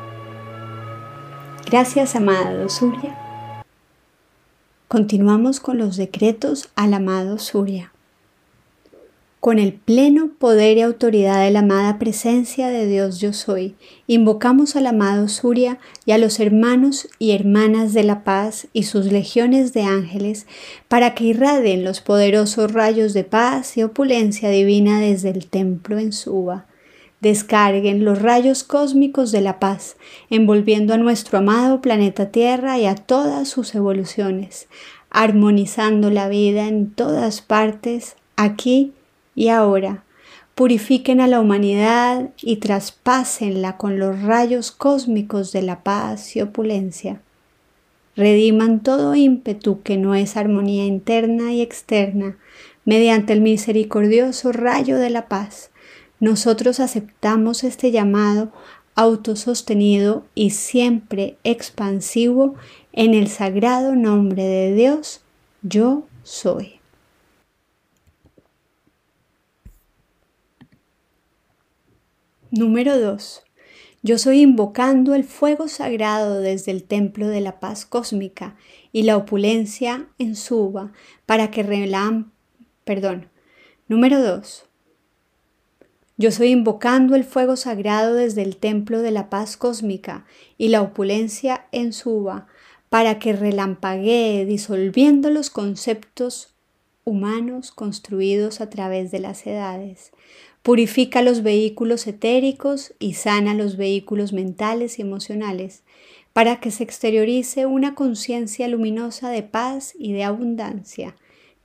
Gracias, 1.69 2.15
amada 2.15 2.69
Surya. 2.69 3.24
Continuamos 4.95 5.59
con 5.59 5.77
los 5.77 5.97
decretos 5.97 6.69
al 6.77 6.93
amado 6.93 7.37
Surya 7.37 7.91
con 9.41 9.59
el 9.59 9.73
pleno 9.73 10.29
poder 10.39 10.77
y 10.77 10.83
autoridad 10.83 11.43
de 11.43 11.51
la 11.51 11.59
amada 11.59 11.99
presencia 11.99 12.69
de 12.69 12.87
Dios 12.87 13.19
yo 13.19 13.33
soy, 13.33 13.75
invocamos 14.07 14.77
al 14.77 14.87
amado 14.87 15.27
Surya 15.27 15.79
y 16.05 16.13
a 16.13 16.17
los 16.17 16.39
hermanos 16.39 17.09
y 17.19 17.31
hermanas 17.31 17.93
de 17.93 18.05
la 18.05 18.23
paz 18.23 18.67
y 18.71 18.83
sus 18.83 19.11
legiones 19.11 19.73
de 19.73 19.83
ángeles 19.83 20.47
para 20.87 21.13
que 21.13 21.25
irradien 21.25 21.83
los 21.83 21.99
poderosos 21.99 22.71
rayos 22.71 23.13
de 23.13 23.25
paz 23.25 23.75
y 23.75 23.83
opulencia 23.83 24.49
divina 24.49 25.01
desde 25.01 25.29
el 25.29 25.45
templo 25.47 25.99
en 25.99 26.13
Suba. 26.13 26.67
Descarguen 27.25 28.05
los 28.05 28.21
rayos 28.21 28.63
cósmicos 28.63 29.31
de 29.31 29.41
la 29.41 29.59
paz, 29.59 29.97
envolviendo 30.29 30.93
a 30.93 30.97
nuestro 30.97 31.39
amado 31.39 31.81
planeta 31.81 32.29
Tierra 32.29 32.77
y 32.77 32.85
a 32.85 32.93
todas 32.93 33.49
sus 33.49 33.73
evoluciones, 33.73 34.67
armonizando 35.09 36.11
la 36.11 36.29
vida 36.29 36.67
en 36.67 36.91
todas 36.91 37.41
partes, 37.41 38.15
aquí 38.35 38.93
y 39.33 39.47
ahora 39.47 40.03
purifiquen 40.53 41.19
a 41.19 41.25
la 41.25 41.39
humanidad 41.39 42.29
y 42.43 42.57
traspásenla 42.57 43.75
con 43.75 43.97
los 43.97 44.21
rayos 44.21 44.69
cósmicos 44.69 45.51
de 45.51 45.63
la 45.63 45.81
paz 45.81 46.35
y 46.35 46.41
opulencia. 46.41 47.21
Rediman 48.15 48.83
todo 48.83 49.15
ímpetu 49.15 49.81
que 49.81 49.97
no 49.97 50.13
es 50.13 50.37
armonía 50.37 50.85
interna 50.85 51.53
y 51.53 51.61
externa 51.61 52.37
mediante 52.85 53.33
el 53.33 53.41
misericordioso 53.41 54.51
rayo 54.51 54.99
de 54.99 55.09
la 55.09 55.27
paz. 55.27 55.71
Nosotros 56.19 56.79
aceptamos 56.79 57.63
este 57.63 57.91
llamado 57.91 58.51
autosostenido 58.95 60.25
y 60.33 60.51
siempre 60.51 61.37
expansivo 61.43 62.55
en 62.93 63.13
el 63.13 63.27
sagrado 63.27 63.95
nombre 63.95 64.43
de 64.43 64.73
Dios, 64.73 65.21
yo 65.61 66.07
soy. 66.23 66.79
Número 72.51 72.97
2. 72.97 73.43
Yo 74.01 74.17
soy 74.17 74.41
invocando 74.41 75.13
el 75.13 75.25
fuego 75.25 75.67
sagrado 75.67 76.39
desde 76.39 76.71
el 76.71 76.83
templo 76.83 77.27
de 77.27 77.41
la 77.41 77.59
paz 77.59 77.85
cósmica 77.85 78.55
y 78.93 79.03
la 79.03 79.17
opulencia 79.17 80.07
en 80.19 80.37
suba 80.37 80.93
para 81.25 81.51
que 81.51 81.63
relam... 81.63 82.31
Perdón. 82.85 83.29
Número 83.89 84.21
2. 84.21 84.69
Yo 86.17 86.31
soy 86.31 86.49
invocando 86.49 87.15
el 87.15 87.23
fuego 87.23 87.55
sagrado 87.55 88.13
desde 88.13 88.41
el 88.41 88.57
templo 88.57 89.01
de 89.01 89.11
la 89.11 89.29
paz 89.29 89.57
cósmica 89.57 90.25
y 90.57 90.69
la 90.69 90.81
opulencia 90.81 91.67
en 91.71 91.91
suba 91.93 92.47
para 92.89 93.19
que 93.19 93.33
relampaguee 93.33 94.45
disolviendo 94.45 95.29
los 95.29 95.49
conceptos 95.49 96.53
humanos 97.03 97.71
construidos 97.71 98.61
a 98.61 98.69
través 98.69 99.11
de 99.11 99.19
las 99.19 99.45
edades, 99.45 100.11
Purifica 100.65 101.21
los 101.21 101.43
vehículos 101.43 102.07
etéricos 102.07 102.95
y 102.97 103.13
sana 103.13 103.53
los 103.53 103.77
vehículos 103.77 104.33
mentales 104.33 104.97
y 104.97 105.03
emocionales 105.03 105.83
para 106.33 106.59
que 106.59 106.71
se 106.71 106.83
exteriorice 106.83 107.67
una 107.67 107.93
conciencia 107.93 108.67
luminosa 108.67 109.29
de 109.29 109.43
paz 109.43 109.93
y 109.95 110.13
de 110.13 110.23
abundancia. 110.23 111.15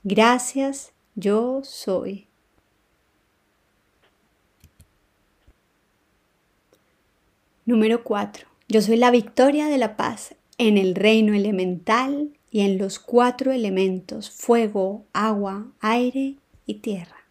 Gracias, 0.04 0.92
yo 1.14 1.62
soy. 1.64 2.29
Número 7.70 8.02
4. 8.02 8.48
Yo 8.66 8.82
soy 8.82 8.96
la 8.96 9.12
victoria 9.12 9.68
de 9.68 9.78
la 9.78 9.96
paz 9.96 10.34
en 10.58 10.76
el 10.76 10.96
reino 10.96 11.34
elemental 11.34 12.32
y 12.50 12.62
en 12.62 12.78
los 12.78 12.98
cuatro 12.98 13.52
elementos, 13.52 14.28
fuego, 14.28 15.04
agua, 15.12 15.68
aire 15.78 16.34
y 16.66 16.80
tierra. 16.80 17.28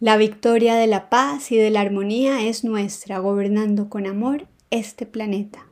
La 0.00 0.18
victoria 0.18 0.74
de 0.74 0.86
la 0.86 1.08
paz 1.08 1.50
y 1.50 1.56
de 1.56 1.70
la 1.70 1.80
armonía 1.80 2.46
es 2.46 2.62
nuestra, 2.62 3.20
gobernando 3.20 3.88
con 3.88 4.06
amor 4.06 4.46
este 4.68 5.06
planeta. 5.06 5.68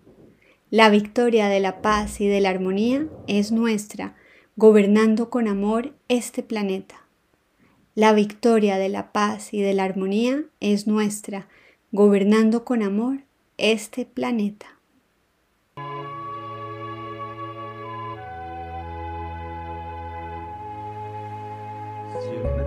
La 0.71 0.89
victoria 0.89 1.49
de 1.49 1.61
la 1.61 1.83
paz 1.83 2.23
y 2.23 2.29
de 2.29 2.41
la 2.41 2.49
armonía 2.49 3.09
es 3.27 3.53
nuestra, 3.53 4.17
gobernando 4.57 5.29
con 5.29 5.49
amor 5.49 5.93
este 6.09 6.43
planeta. 6.43 7.00
La 7.97 8.13
victoria 8.13 8.79
de 8.79 8.89
la 8.89 9.13
paz 9.13 9.53
y 9.53 9.61
de 9.61 9.75
la 9.75 9.83
armonía 9.83 10.45
es 10.61 10.87
nuestra, 10.87 11.49
gobernando 11.91 12.65
con 12.65 12.85
amor 12.85 13.23
este 13.59 14.07
planeta. 14.07 14.67
Este 22.17 22.61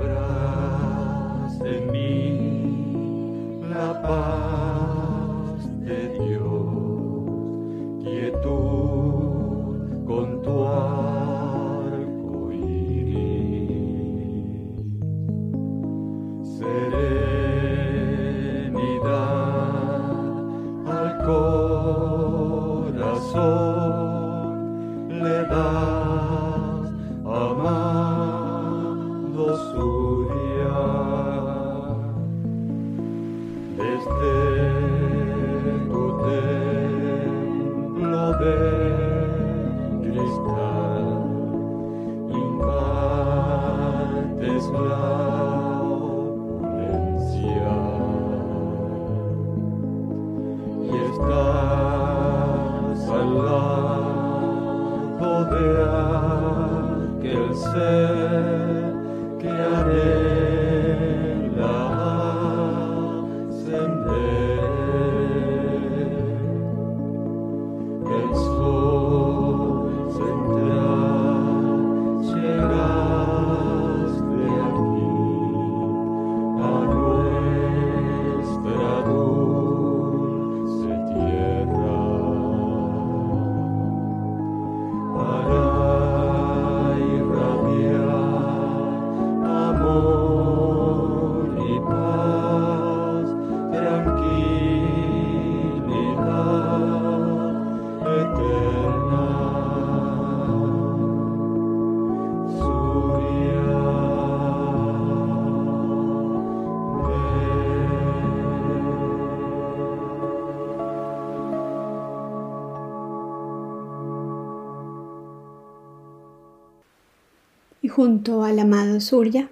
junto 118.03 118.43
al 118.43 118.59
amado 118.59 118.99
Surya, 118.99 119.49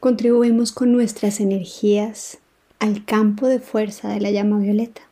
contribuimos 0.00 0.72
con 0.72 0.90
nuestras 0.90 1.38
energías 1.38 2.38
al 2.78 3.04
campo 3.04 3.46
de 3.46 3.60
fuerza 3.60 4.08
de 4.08 4.18
la 4.18 4.30
llama 4.30 4.58
violeta. 4.58 5.02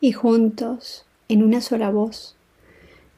Y 0.00 0.10
juntos, 0.10 1.04
en 1.28 1.44
una 1.44 1.60
sola 1.60 1.90
voz, 1.90 2.34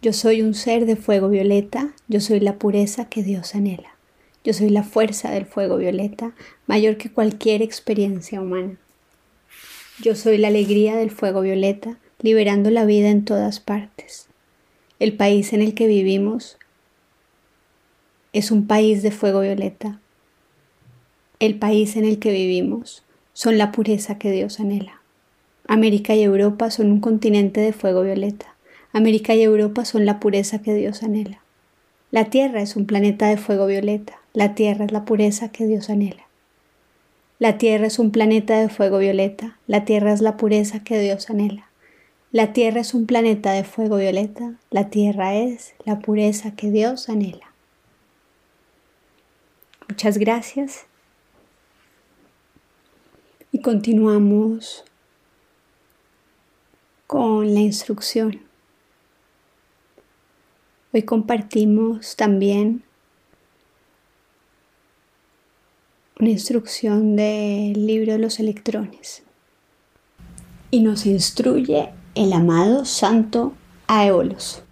yo 0.03 0.13
soy 0.13 0.43
un 0.43 0.53
ser 0.53 0.85
de 0.85 0.97
fuego 0.97 1.31
violeta, 1.31 1.95
yo 2.09 2.21
soy 2.21 2.41
la 2.41 2.59
pureza 2.59 3.07
que 3.07 3.23
Dios 3.23 3.55
anhela. 3.55 3.97
Yo 4.45 4.53
soy 4.53 4.69
la 4.69 4.83
fuerza 4.83 5.31
del 5.31 5.47
fuego 5.47 5.79
violeta, 5.79 6.35
mayor 6.67 6.99
que 6.99 7.11
cualquier 7.11 7.63
experiencia 7.63 8.39
humana. 8.39 8.77
Yo 10.03 10.15
soy 10.15 10.37
la 10.37 10.49
alegría 10.49 10.95
del 10.97 11.11
fuego 11.11 11.41
violeta, 11.41 11.97
liberando 12.21 12.69
la 12.69 12.85
vida 12.85 13.09
en 13.09 13.25
todas 13.25 13.61
partes. 13.61 14.27
El 14.99 15.17
país 15.17 15.55
en 15.55 15.63
el 15.63 15.73
que 15.73 15.87
vivimos 15.87 16.59
es 18.33 18.51
un 18.51 18.67
país 18.67 19.03
de 19.03 19.11
fuego 19.11 19.41
violeta. 19.41 20.01
El 21.39 21.59
país 21.59 21.97
en 21.97 22.07
el 22.07 22.19
que 22.19 22.33
vivimos 22.33 23.05
son 23.35 23.59
la 23.59 23.73
pureza 23.73 24.19
que 24.19 24.31
Dios 24.31 24.59
anhela. 24.59 25.03
América 25.69 26.15
y 26.15 26.23
Europa 26.23 26.71
son 26.71 26.91
un 26.91 27.01
continente 27.01 27.61
de 27.61 27.75
fuego 27.75 28.03
violeta. 28.03 28.55
América 28.93 29.35
y 29.35 29.43
Europa 29.43 29.85
son 29.85 30.07
la 30.07 30.19
pureza 30.19 30.63
que 30.63 30.75
Dios 30.75 31.03
anhela. 31.03 31.43
La 32.11 32.31
Tierra 32.31 32.63
es 32.63 32.75
un 32.75 32.87
planeta 32.87 33.29
de 33.29 33.37
fuego 33.37 33.67
violeta. 33.67 34.19
La 34.33 34.55
Tierra 34.55 34.87
es 34.87 34.93
la 34.93 35.05
pureza 35.05 35.51
que 35.51 35.67
Dios 35.67 35.91
anhela. 35.91 36.27
La 37.39 37.59
Tierra 37.59 37.87
es 37.87 37.99
un 37.99 38.11
planeta 38.13 38.59
de 38.59 38.71
fuego 38.71 38.99
violeta. 38.99 39.59
La 39.67 39.85
Tierra 39.85 40.13
es 40.13 40.23
la 40.23 40.39
pureza 40.39 40.83
que 40.83 40.99
Dios 40.99 41.29
anhela. 41.29 41.69
La 42.31 42.55
Tierra 42.55 42.81
es 42.81 42.95
un 42.95 43.05
planeta 43.05 43.53
de 43.53 43.65
fuego 43.65 43.97
violeta. 43.97 44.55
La 44.71 44.89
Tierra 44.89 45.35
es 45.35 45.75
la 45.85 45.99
pureza 45.99 46.55
que 46.55 46.71
Dios 46.71 47.11
anhela. 47.11 47.52
Muchas 49.89 50.19
gracias. 50.19 50.87
Y 53.51 53.61
continuamos 53.61 54.85
con 57.07 57.53
la 57.53 57.61
instrucción. 57.61 58.41
Hoy 60.93 61.03
compartimos 61.03 62.17
también 62.17 62.85
una 66.19 66.31
instrucción 66.31 67.17
del 67.17 67.87
libro 67.87 68.13
de 68.13 68.19
los 68.19 68.39
electrones. 68.39 69.23
Y 70.71 70.81
nos 70.81 71.05
instruye 71.07 71.91
el 72.15 72.33
amado 72.33 72.85
Santo 72.85 73.55
Aeolos. 73.89 74.63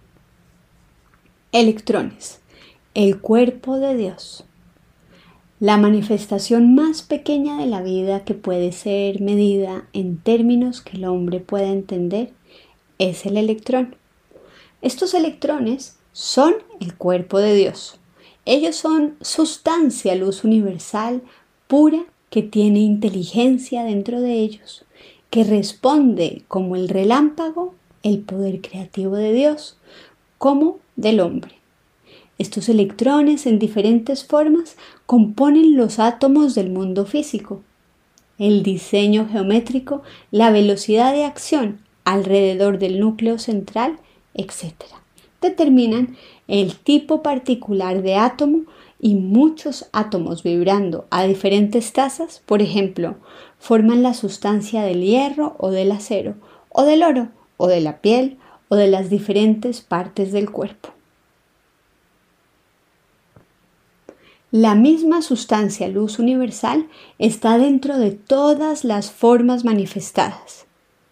Electrones, 1.51 2.39
el 2.93 3.19
cuerpo 3.19 3.77
de 3.77 3.97
Dios 3.97 4.45
la 5.61 5.77
manifestación 5.77 6.73
más 6.73 7.03
pequeña 7.03 7.59
de 7.59 7.67
la 7.67 7.83
vida 7.83 8.25
que 8.25 8.33
puede 8.33 8.71
ser 8.71 9.21
medida 9.21 9.87
en 9.93 10.17
términos 10.17 10.81
que 10.81 10.97
el 10.97 11.05
hombre 11.05 11.39
pueda 11.39 11.67
entender 11.67 12.31
es 12.97 13.27
el 13.27 13.37
electrón. 13.37 13.95
Estos 14.81 15.13
electrones 15.13 15.97
son 16.13 16.55
el 16.79 16.95
cuerpo 16.95 17.37
de 17.37 17.53
Dios. 17.53 17.99
Ellos 18.45 18.75
son 18.75 19.17
sustancia, 19.21 20.15
luz 20.15 20.43
universal, 20.43 21.21
pura, 21.67 22.05
que 22.31 22.41
tiene 22.41 22.79
inteligencia 22.79 23.83
dentro 23.83 24.19
de 24.19 24.39
ellos, 24.39 24.83
que 25.29 25.43
responde 25.43 26.41
como 26.47 26.75
el 26.75 26.89
relámpago, 26.89 27.75
el 28.01 28.21
poder 28.21 28.61
creativo 28.61 29.15
de 29.15 29.31
Dios, 29.31 29.77
como 30.39 30.79
del 30.95 31.19
hombre. 31.19 31.60
Estos 32.41 32.69
electrones 32.69 33.45
en 33.45 33.59
diferentes 33.59 34.25
formas 34.25 34.75
componen 35.05 35.77
los 35.77 35.99
átomos 35.99 36.55
del 36.55 36.71
mundo 36.71 37.05
físico. 37.05 37.61
El 38.39 38.63
diseño 38.63 39.27
geométrico, 39.31 40.01
la 40.31 40.49
velocidad 40.49 41.13
de 41.13 41.23
acción 41.23 41.81
alrededor 42.03 42.79
del 42.79 42.99
núcleo 42.99 43.37
central, 43.37 43.99
etc. 44.33 44.73
Determinan 45.39 46.17
el 46.47 46.77
tipo 46.77 47.21
particular 47.21 48.01
de 48.01 48.15
átomo 48.15 48.61
y 48.99 49.13
muchos 49.13 49.85
átomos 49.91 50.41
vibrando 50.41 51.05
a 51.11 51.25
diferentes 51.25 51.93
tasas, 51.93 52.41
por 52.47 52.63
ejemplo, 52.63 53.17
forman 53.59 54.01
la 54.01 54.15
sustancia 54.15 54.81
del 54.81 55.03
hierro 55.03 55.55
o 55.59 55.69
del 55.69 55.91
acero, 55.91 56.33
o 56.69 56.85
del 56.85 57.03
oro, 57.03 57.27
o 57.57 57.67
de 57.67 57.81
la 57.81 58.01
piel, 58.01 58.39
o 58.67 58.77
de 58.77 58.87
las 58.87 59.11
diferentes 59.11 59.81
partes 59.81 60.31
del 60.31 60.49
cuerpo. 60.49 60.89
La 64.53 64.75
misma 64.75 65.21
sustancia 65.21 65.87
luz 65.87 66.19
universal 66.19 66.89
está 67.19 67.57
dentro 67.57 67.97
de 67.97 68.11
todas 68.11 68.83
las 68.83 69.09
formas 69.09 69.63
manifestadas, 69.63 70.65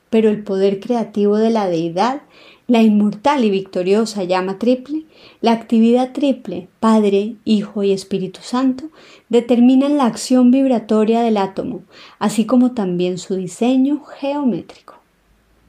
pero 0.10 0.30
el 0.30 0.44
poder 0.44 0.82
creativo 0.82 1.38
de 1.38 1.50
la 1.50 1.70
deidad, 1.70 2.24
la 2.68 2.82
inmortal 2.82 3.46
y 3.46 3.50
victoriosa 3.50 4.26
llama 4.26 4.60
triple, 4.60 5.06
la 5.40 5.54
actividad 5.54 6.12
triple, 6.12 6.68
Padre, 6.82 7.38
Hijo 7.46 7.82
y 7.84 7.94
Espíritu 7.94 8.42
Santo, 8.44 8.90
determinan 9.30 9.96
la 9.96 10.04
acción 10.04 10.52
vibratoria 10.52 11.22
del 11.22 11.38
átomo, 11.38 11.84
así 12.20 12.46
como 12.46 12.74
también 12.74 13.18
su 13.18 13.36
diseño 13.36 14.04
geométrico. 14.20 14.96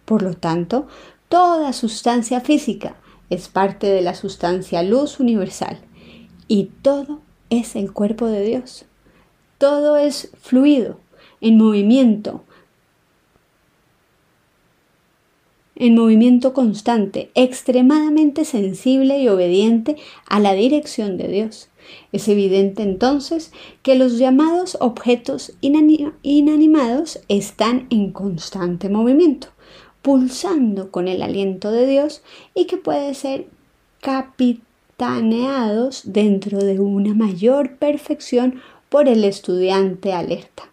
Por 0.07 0.23
lo 0.23 0.35
tanto, 0.35 0.89
toda 1.29 1.73
sustancia 1.73 2.41
física 2.41 2.97
es 3.31 3.47
parte 3.47 3.87
de 3.87 4.01
la 4.01 4.17
sustancia 4.17 4.83
luz 4.83 5.21
universal 5.21 5.79
y 6.49 6.71
todo 6.83 7.21
es 7.51 7.77
el 7.77 7.93
cuerpo 7.93 8.27
de 8.27 8.43
Dios. 8.43 8.87
Todo 9.59 9.97
es 9.97 10.31
fluido, 10.41 10.99
en 11.41 11.59
movimiento, 11.59 12.45
en 15.77 15.95
movimiento 15.95 16.53
constante, 16.53 17.31
extremadamente 17.35 18.45
sensible 18.45 19.19
y 19.19 19.29
obediente 19.29 19.97
a 20.27 20.39
la 20.39 20.53
dirección 20.55 21.17
de 21.17 21.29
Dios. 21.29 21.69
Es 22.13 22.29
evidente 22.29 22.83
entonces 22.83 23.53
que 23.83 23.95
los 23.95 24.19
llamados 24.19 24.77
objetos 24.81 25.55
inanimados 25.61 27.21
están 27.29 27.87
en 27.91 28.13
constante 28.13 28.89
movimiento, 28.89 29.49
pulsando 30.03 30.91
con 30.91 31.09
el 31.09 31.23
aliento 31.23 31.71
de 31.71 31.87
Dios 31.87 32.23
y 32.55 32.67
que 32.67 32.77
puede 32.77 33.15
ser 33.15 33.49
dentro 36.05 36.59
de 36.59 36.79
una 36.79 37.15
mayor 37.15 37.77
perfección 37.77 38.61
por 38.91 39.09
el 39.09 39.25
estudiante 39.25 40.13
alerta. 40.13 40.65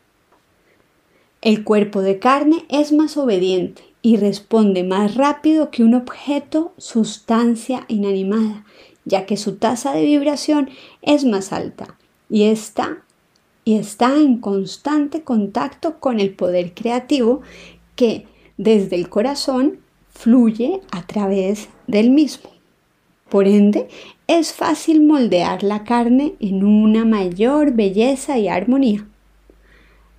El 1.42 1.64
cuerpo 1.64 2.02
de 2.02 2.20
carne 2.20 2.66
es 2.68 2.92
más 2.92 3.16
obediente 3.16 3.84
y 4.02 4.18
responde 4.18 4.84
más 4.84 5.16
rápido 5.16 5.72
que 5.72 5.84
un 5.84 5.94
objeto 5.94 6.74
sustancia 6.78 7.86
inanimada, 7.88 8.66
ya 9.06 9.26
que 9.26 9.38
su 9.38 9.56
tasa 9.56 9.94
de 9.94 10.04
vibración 10.04 10.70
es 11.02 11.24
más 11.24 11.54
alta 11.54 11.98
y 12.30 12.44
está, 12.44 13.04
y 13.64 13.78
está 13.78 14.18
en 14.18 14.40
constante 14.40 15.22
contacto 15.22 16.00
con 16.00 16.20
el 16.20 16.34
poder 16.34 16.74
creativo 16.74 17.42
que 17.96 18.28
desde 18.58 18.98
el 18.98 19.08
corazón 19.08 19.80
fluye 20.10 20.82
a 20.92 21.08
través 21.08 21.70
del 21.88 22.10
mismo. 22.10 22.57
Por 23.30 23.48
ende, 23.48 23.90
es 24.28 24.54
fácil 24.54 25.04
moldear 25.04 25.64
la 25.64 25.84
carne 25.84 26.36
en 26.40 26.64
una 26.64 27.04
mayor 27.04 27.74
belleza 27.74 28.38
y 28.38 28.48
armonía. 28.48 29.06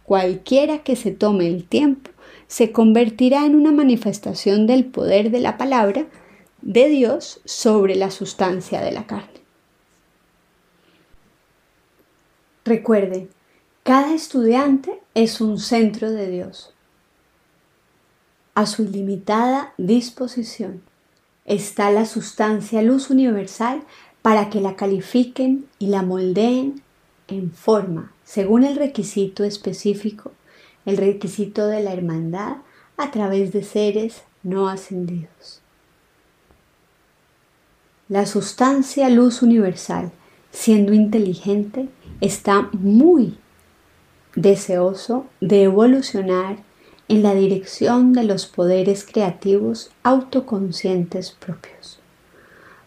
Cualquiera 0.04 0.82
que 0.82 0.96
se 0.96 1.10
tome 1.10 1.46
el 1.46 1.64
tiempo 1.64 2.10
se 2.46 2.72
convertirá 2.72 3.44
en 3.44 3.54
una 3.54 3.72
manifestación 3.72 4.66
del 4.66 4.86
poder 4.86 5.30
de 5.30 5.40
la 5.40 5.58
palabra 5.58 6.06
de 6.62 6.88
Dios 6.88 7.40
sobre 7.44 7.94
la 7.94 8.10
sustancia 8.10 8.80
de 8.80 8.92
la 8.92 9.06
carne. 9.06 9.40
Recuerde, 12.64 13.28
cada 13.82 14.14
estudiante 14.14 15.00
es 15.14 15.40
un 15.40 15.58
centro 15.58 16.10
de 16.10 16.30
Dios. 16.30 16.74
A 18.54 18.66
su 18.66 18.82
ilimitada 18.82 19.72
disposición 19.78 20.82
está 21.48 21.90
la 21.90 22.04
sustancia 22.04 22.82
luz 22.82 23.10
universal 23.10 23.82
para 24.22 24.50
que 24.50 24.60
la 24.60 24.76
califiquen 24.76 25.66
y 25.78 25.86
la 25.86 26.02
moldeen 26.02 26.82
en 27.26 27.50
forma, 27.52 28.12
según 28.22 28.64
el 28.64 28.76
requisito 28.76 29.44
específico, 29.44 30.32
el 30.84 30.98
requisito 30.98 31.66
de 31.66 31.82
la 31.82 31.92
hermandad 31.92 32.58
a 32.98 33.10
través 33.10 33.52
de 33.52 33.62
seres 33.62 34.22
no 34.42 34.68
ascendidos. 34.68 35.62
La 38.08 38.26
sustancia 38.26 39.08
luz 39.08 39.42
universal, 39.42 40.12
siendo 40.50 40.92
inteligente, 40.92 41.88
está 42.20 42.68
muy 42.72 43.38
deseoso 44.34 45.26
de 45.40 45.64
evolucionar 45.64 46.67
en 47.08 47.22
la 47.22 47.34
dirección 47.34 48.12
de 48.12 48.22
los 48.24 48.46
poderes 48.46 49.04
creativos 49.10 49.90
autoconscientes 50.02 51.30
propios, 51.32 51.98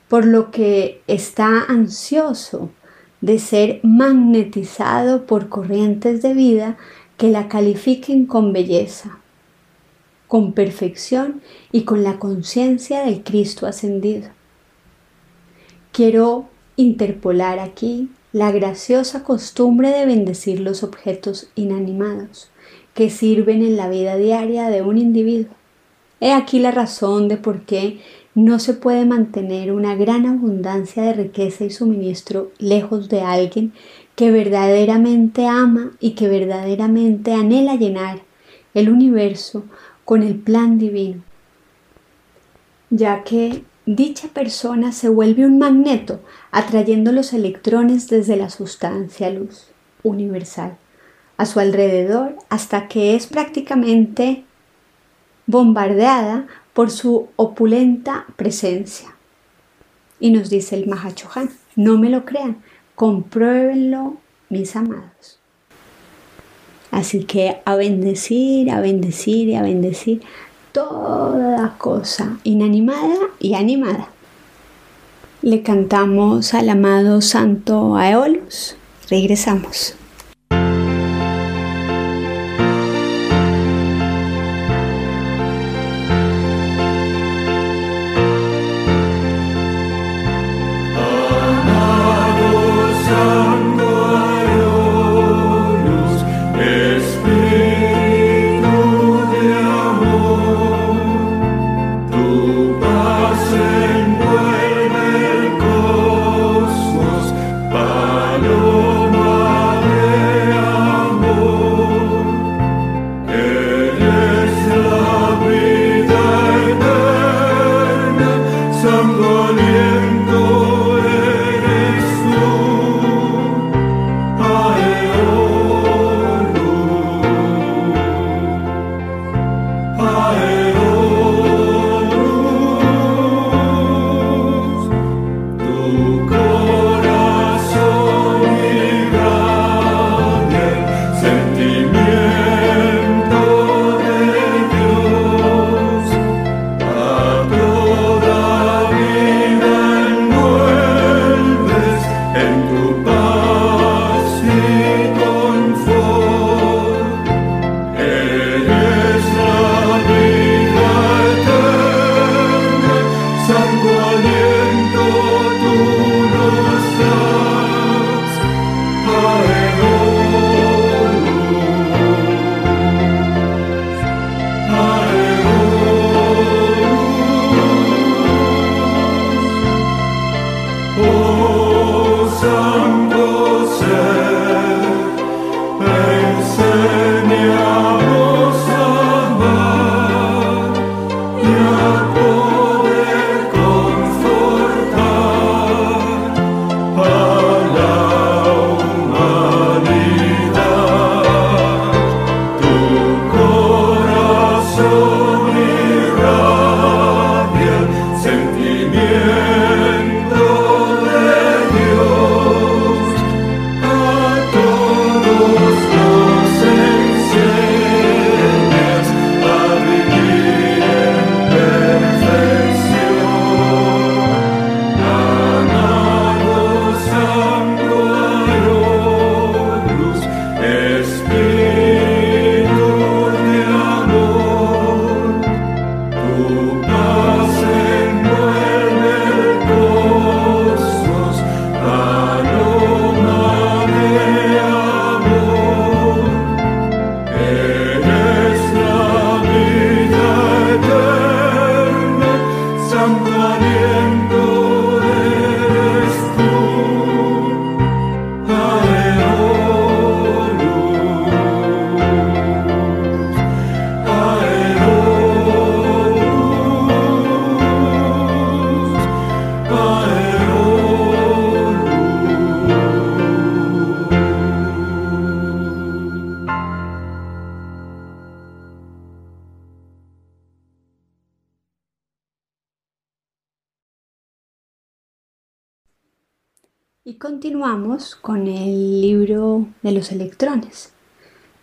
por 0.08 0.26
lo 0.26 0.52
que 0.52 1.02
está 1.08 1.64
ansioso 1.68 2.70
de 3.20 3.40
ser 3.40 3.80
magnetizado 3.84 5.26
por 5.26 5.50
corrientes 5.50 6.22
de 6.22 6.34
vida 6.34 6.78
que 7.18 7.30
la 7.30 7.48
califiquen 7.48 8.26
con 8.26 8.54
belleza, 8.54 9.20
con 10.28 10.54
perfección 10.54 11.42
y 11.72 11.84
con 11.84 12.04
la 12.04 12.20
conciencia 12.20 13.04
del 13.04 13.24
Cristo 13.24 13.66
ascendido. 13.66 14.30
Quiero 15.92 16.46
interpolar 16.76 17.60
aquí 17.60 18.10
la 18.32 18.52
graciosa 18.52 19.24
costumbre 19.24 19.90
de 19.90 20.06
bendecir 20.06 20.60
los 20.62 20.84
objetos 20.84 21.50
inanimados 21.56 22.51
que 22.94 23.10
sirven 23.10 23.64
en 23.64 23.78
la 23.78 23.90
vida 23.90 24.16
diaria 24.18 24.70
de 24.70 24.82
un 24.82 24.98
individuo. 24.98 25.54
He 26.20 26.34
aquí 26.34 26.60
la 26.60 26.72
razón 26.72 27.28
de 27.28 27.38
por 27.38 27.62
qué 27.62 28.00
no 28.36 28.60
se 28.60 28.74
puede 28.74 29.06
mantener 29.06 29.72
una 29.72 29.96
gran 29.96 30.26
abundancia 30.26 31.04
de 31.04 31.14
riqueza 31.14 31.66
y 31.66 31.70
suministro 31.70 32.52
lejos 32.60 33.10
de 33.10 33.22
alguien 33.22 33.74
que 34.16 34.32
verdaderamente 34.32 35.48
ama 35.48 35.92
y 36.00 36.12
que 36.12 36.30
verdaderamente 36.30 37.34
anhela 37.34 37.76
llenar 37.76 38.22
el 38.74 38.90
universo 38.90 39.64
con 40.06 40.24
el 40.24 40.36
plan 40.36 40.78
divino, 40.78 41.22
ya 42.90 43.24
que 43.24 43.64
dicha 43.86 44.28
persona 44.28 44.92
se 44.92 45.10
vuelve 45.10 45.46
un 45.46 45.58
magneto 45.58 46.22
atrayendo 46.52 47.12
los 47.12 47.34
electrones 47.34 48.08
desde 48.10 48.36
la 48.38 48.50
sustancia 48.50 49.30
luz 49.30 49.68
universal 50.04 50.78
a 51.42 51.48
su 51.48 51.60
alrededor 51.60 52.36
hasta 52.50 52.88
que 52.88 53.16
es 53.16 53.26
prácticamente 53.26 54.44
bombardeada 55.48 56.46
por 56.74 56.92
su 56.92 57.30
opulenta 57.36 58.28
presencia. 58.36 59.16
Y 60.20 60.30
nos 60.30 60.52
dice 60.52 60.76
el 60.76 60.86
Mahachohan, 60.86 61.50
no 61.76 61.98
me 61.98 62.12
lo 62.12 62.26
crean, 62.26 62.62
compruébenlo 62.94 64.18
mis 64.50 64.76
amados. 64.76 65.40
Así 66.92 67.24
que 67.24 67.58
a 67.66 67.76
bendecir, 67.76 68.70
a 68.70 68.80
bendecir 68.80 69.48
y 69.48 69.56
a 69.56 69.64
bendecir 69.64 70.22
toda 70.74 71.76
cosa 71.80 72.38
inanimada 72.44 73.18
y 73.40 73.56
animada. 73.56 74.10
Le 75.42 75.64
cantamos 75.64 76.54
al 76.54 76.70
amado 76.70 77.20
Santo 77.20 77.96
Aeolus. 77.96 78.76
Regresamos. 79.10 79.96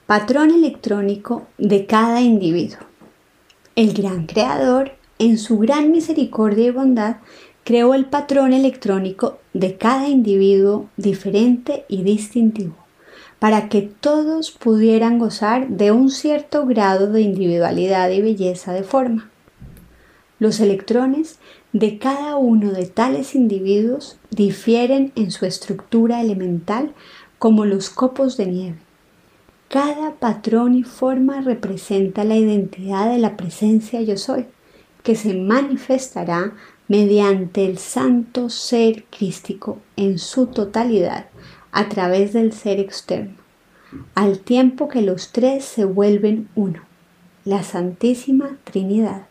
Patrón 0.06 0.52
electrónico 0.52 1.48
de 1.58 1.86
cada 1.86 2.20
individuo. 2.20 2.78
El 3.74 3.92
gran 3.92 4.26
creador, 4.26 4.92
en 5.18 5.36
su 5.36 5.58
gran 5.58 5.90
misericordia 5.90 6.66
y 6.66 6.70
bondad, 6.70 7.16
creó 7.64 7.92
el 7.94 8.04
patrón 8.04 8.52
electrónico 8.52 9.40
de 9.52 9.76
cada 9.76 10.08
individuo 10.08 10.88
diferente 10.96 11.86
y 11.88 12.04
distintivo, 12.04 12.76
para 13.40 13.68
que 13.68 13.82
todos 13.82 14.52
pudieran 14.52 15.18
gozar 15.18 15.66
de 15.70 15.90
un 15.90 16.08
cierto 16.08 16.64
grado 16.64 17.10
de 17.10 17.22
individualidad 17.22 18.10
y 18.10 18.22
belleza 18.22 18.72
de 18.72 18.84
forma. 18.84 19.28
Los 20.38 20.60
electrones 20.60 21.40
de 21.72 21.98
cada 21.98 22.36
uno 22.36 22.70
de 22.70 22.86
tales 22.86 23.34
individuos 23.34 24.18
difieren 24.30 25.10
en 25.16 25.32
su 25.32 25.46
estructura 25.46 26.20
elemental 26.20 26.94
como 27.38 27.64
los 27.64 27.90
copos 27.90 28.36
de 28.36 28.46
nieve. 28.46 28.78
Cada 29.68 30.14
patrón 30.14 30.74
y 30.74 30.82
forma 30.82 31.40
representa 31.40 32.24
la 32.24 32.36
identidad 32.36 33.10
de 33.10 33.18
la 33.18 33.36
presencia 33.36 34.00
yo 34.00 34.16
soy, 34.16 34.46
que 35.02 35.14
se 35.14 35.34
manifestará 35.34 36.54
mediante 36.88 37.66
el 37.66 37.78
santo 37.78 38.48
ser 38.48 39.04
crístico 39.04 39.78
en 39.96 40.18
su 40.18 40.46
totalidad 40.46 41.26
a 41.70 41.88
través 41.88 42.32
del 42.32 42.52
ser 42.52 42.80
externo, 42.80 43.36
al 44.14 44.40
tiempo 44.40 44.88
que 44.88 45.02
los 45.02 45.32
tres 45.32 45.64
se 45.64 45.84
vuelven 45.84 46.48
uno, 46.54 46.80
la 47.44 47.62
Santísima 47.62 48.56
Trinidad. 48.64 49.26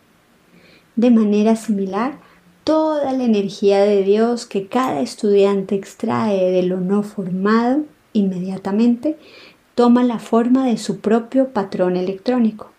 De 0.95 1.09
manera 1.09 1.55
similar, 1.55 2.19
toda 2.63 3.11
la 3.13 3.23
energía 3.23 3.81
de 3.81 4.03
Dios 4.03 4.45
que 4.45 4.67
cada 4.67 4.99
estudiante 4.99 5.73
extrae 5.73 6.51
de 6.51 6.63
lo 6.63 6.79
no 6.79 7.01
formado 7.01 7.85
inmediatamente 8.17 9.17
toma 9.75 10.03
la 10.03 10.19
forma 10.19 10.65
de 10.65 10.77
su 10.77 10.99
propio 10.99 11.49
patrón 11.49 11.97
electrónico. 11.97 12.71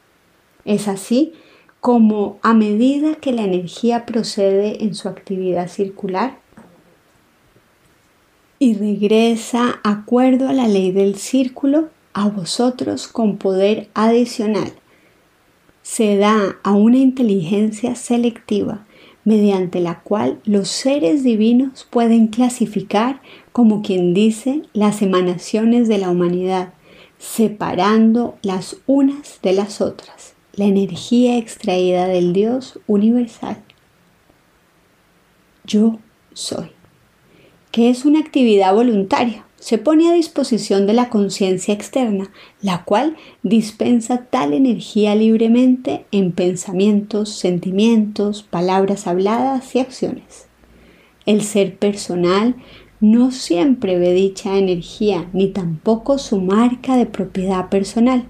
Es 0.65 0.89
así 0.89 1.33
como 1.81 2.39
a 2.43 2.55
medida 2.55 3.15
que 3.15 3.33
la 3.33 3.45
energía 3.45 4.05
procede 4.05 4.85
en 4.85 4.95
su 4.95 5.09
actividad 5.09 5.69
circular 5.69 6.39
y 8.59 8.75
regresa 8.75 9.81
acuerdo 9.85 10.49
a 10.49 10.53
la 10.53 10.67
ley 10.67 10.91
del 10.91 11.17
círculo 11.17 11.89
a 12.13 12.29
vosotros 12.29 13.07
con 13.07 13.37
poder 13.37 13.89
adicional, 13.95 14.73
se 15.83 16.17
da 16.17 16.57
a 16.65 16.73
una 16.73 16.99
inteligencia 16.99 17.95
selectiva 17.95 18.85
mediante 19.29 19.81
la 19.81 20.01
cual 20.01 20.41
los 20.47 20.69
seres 20.69 21.23
divinos 21.23 21.87
pueden 21.91 22.29
clasificar, 22.29 23.21
como 23.53 23.83
quien 23.83 24.15
dice, 24.15 24.63
las 24.73 25.03
emanaciones 25.03 25.87
de 25.87 25.99
la 25.99 26.09
humanidad, 26.09 26.73
separando 27.19 28.39
las 28.41 28.79
unas 28.87 29.39
de 29.43 29.53
las 29.53 29.83
otras, 29.83 30.33
la 30.55 30.65
energía 30.65 31.37
extraída 31.37 32.07
del 32.07 32.33
Dios 32.33 32.81
universal. 32.87 33.59
Yo 35.65 35.99
soy, 36.33 36.71
que 37.71 37.91
es 37.91 38.07
una 38.07 38.21
actividad 38.21 38.75
voluntaria, 38.75 39.45
se 39.69 39.77
pone 39.77 40.09
a 40.09 40.15
disposición 40.15 40.87
de 40.87 40.95
la 40.95 41.11
conciencia 41.11 41.75
externa, 41.75 42.31
la 42.63 42.85
cual 42.85 43.19
dispensa 43.43 44.25
tal 44.31 44.55
energía 44.55 45.15
libremente 45.15 46.07
en 46.11 46.33
pensamientos, 46.33 47.35
sentimientos, 47.35 48.43
palabras 48.43 49.07
habladas 49.07 49.77
y 49.77 49.81
acciones. 49.81 50.47
El 51.27 51.43
ser 51.43 51.77
personal 51.77 52.57
no 53.03 53.31
siempre 53.31 53.99
ve 53.99 54.15
dicha 54.15 54.57
energía 54.57 55.29
ni 55.35 55.49
tampoco 55.49 56.17
su 56.17 56.41
marca 56.41 56.97
de 56.97 57.05
propiedad 57.05 57.69
personal 57.69 58.25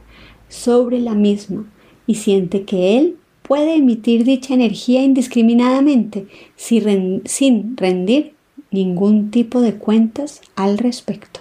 sobre 0.49 0.99
la 0.99 1.15
misma 1.15 1.73
y 2.09 2.17
siente 2.17 2.65
que 2.65 2.99
él 2.99 3.17
puede 3.43 3.77
emitir 3.77 4.25
dicha 4.25 4.55
energía 4.55 5.05
indiscriminadamente 5.05 6.27
sin 6.57 7.77
rendir 7.77 8.38
ningún 8.71 9.31
tipo 9.31 9.61
de 9.61 9.75
cuentas 9.75 10.41
al 10.57 10.79
respecto. 10.79 11.41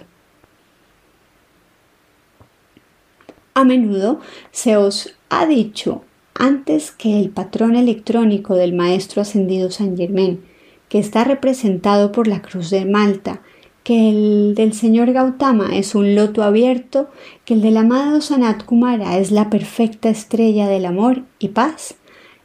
A 3.53 3.63
menudo 3.63 4.19
se 4.51 4.77
os 4.77 5.15
ha 5.29 5.45
dicho 5.45 6.03
antes 6.35 6.91
que 6.91 7.19
el 7.19 7.29
patrón 7.29 7.75
electrónico 7.75 8.55
del 8.55 8.73
Maestro 8.73 9.21
Ascendido 9.21 9.71
San 9.71 9.97
Germán, 9.97 10.41
que 10.89 10.99
está 10.99 11.23
representado 11.23 12.11
por 12.11 12.27
la 12.27 12.41
Cruz 12.41 12.69
de 12.69 12.85
Malta, 12.85 13.41
que 13.83 14.09
el 14.09 14.53
del 14.53 14.73
Señor 14.73 15.11
Gautama 15.11 15.75
es 15.75 15.95
un 15.95 16.13
loto 16.13 16.43
abierto, 16.43 17.09
que 17.45 17.55
el 17.55 17.61
del 17.61 17.77
amado 17.77 18.21
Sanat 18.21 18.63
Kumara 18.63 19.17
es 19.17 19.31
la 19.31 19.49
perfecta 19.49 20.09
estrella 20.09 20.67
del 20.67 20.85
amor 20.85 21.23
y 21.39 21.47
paz. 21.49 21.95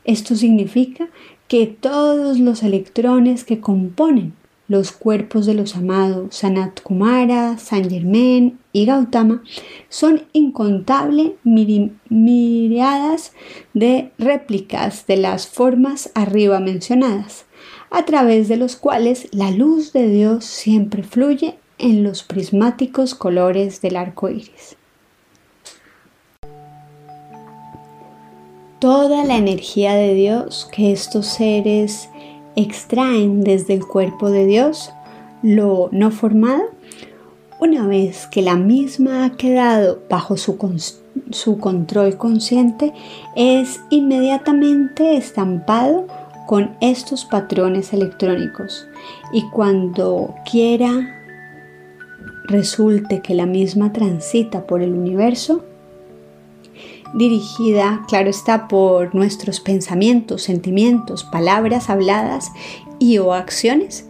Esto 0.04 0.34
significa 0.34 1.08
que 1.48 1.66
todos 1.66 2.38
los 2.38 2.62
electrones 2.62 3.44
que 3.44 3.60
componen 3.60 4.34
los 4.72 4.90
cuerpos 4.90 5.44
de 5.44 5.52
los 5.52 5.76
amados 5.76 6.34
Sanat 6.34 6.80
Kumara, 6.80 7.58
San 7.58 7.90
Germain 7.90 8.58
y 8.72 8.86
Gautama 8.86 9.42
son 9.90 10.22
incontables 10.32 11.32
miradas 11.44 13.34
de 13.74 14.12
réplicas 14.16 15.06
de 15.06 15.18
las 15.18 15.46
formas 15.46 16.10
arriba 16.14 16.58
mencionadas, 16.58 17.44
a 17.90 18.06
través 18.06 18.48
de 18.48 18.56
los 18.56 18.76
cuales 18.76 19.28
la 19.32 19.50
luz 19.50 19.92
de 19.92 20.08
Dios 20.08 20.46
siempre 20.46 21.02
fluye 21.02 21.56
en 21.76 22.02
los 22.02 22.22
prismáticos 22.22 23.14
colores 23.14 23.82
del 23.82 23.96
arco 23.96 24.30
iris. 24.30 24.76
Toda 28.78 29.26
la 29.26 29.36
energía 29.36 29.94
de 29.94 30.14
Dios 30.14 30.66
que 30.72 30.92
estos 30.92 31.26
seres 31.26 32.08
extraen 32.56 33.42
desde 33.42 33.74
el 33.74 33.86
cuerpo 33.86 34.30
de 34.30 34.46
Dios 34.46 34.90
lo 35.42 35.88
no 35.92 36.10
formado, 36.10 36.62
una 37.60 37.86
vez 37.86 38.26
que 38.26 38.42
la 38.42 38.56
misma 38.56 39.24
ha 39.24 39.30
quedado 39.36 40.00
bajo 40.08 40.36
su, 40.36 40.58
su 41.30 41.58
control 41.58 42.16
consciente, 42.16 42.92
es 43.36 43.80
inmediatamente 43.90 45.16
estampado 45.16 46.06
con 46.46 46.76
estos 46.80 47.24
patrones 47.24 47.92
electrónicos. 47.92 48.86
Y 49.32 49.48
cuando 49.50 50.34
quiera 50.50 51.18
resulte 52.44 53.20
que 53.20 53.34
la 53.34 53.46
misma 53.46 53.92
transita 53.92 54.66
por 54.66 54.82
el 54.82 54.92
universo, 54.92 55.64
dirigida, 57.14 58.02
claro 58.08 58.30
está, 58.30 58.68
por 58.68 59.14
nuestros 59.14 59.60
pensamientos, 59.60 60.42
sentimientos, 60.42 61.24
palabras 61.24 61.90
habladas 61.90 62.52
y 62.98 63.18
o 63.18 63.34
acciones, 63.34 64.06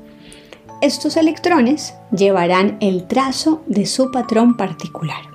estos 0.81 1.17
electrones 1.17 1.95
llevarán 2.11 2.77
el 2.81 3.07
trazo 3.07 3.63
de 3.67 3.87
su 3.87 4.11
patrón 4.11 4.57
particular. 4.57 5.33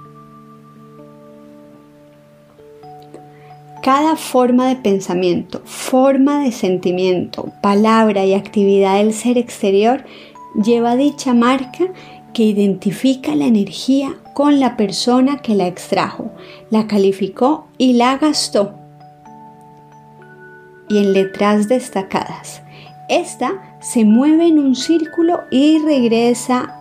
Cada 3.82 4.18
forma 4.18 4.68
de 4.68 4.76
pensamiento, 4.76 5.62
forma 5.64 6.44
de 6.44 6.52
sentimiento, 6.52 7.54
palabra 7.62 8.26
y 8.26 8.34
actividad 8.34 8.98
del 8.98 9.14
ser 9.14 9.38
exterior 9.38 10.04
lleva 10.62 10.98
dicha 10.98 11.34
marca 11.34 11.94
que 12.38 12.44
identifica 12.44 13.34
la 13.34 13.46
energía 13.46 14.16
con 14.36 14.60
la 14.60 14.78
persona 14.78 15.42
que 15.42 15.56
la 15.56 15.66
extrajo, 15.66 16.30
la 16.70 16.86
calificó 16.86 17.66
y 17.80 17.94
la 17.94 18.16
gastó. 18.18 18.76
Y 20.88 21.00
en 21.00 21.14
letras 21.14 21.68
destacadas. 21.68 22.62
Esta 23.10 23.80
se 23.82 24.06
mueve 24.06 24.46
en 24.46 24.60
un 24.60 24.76
círculo 24.76 25.40
y 25.50 25.80
regresa 25.80 26.76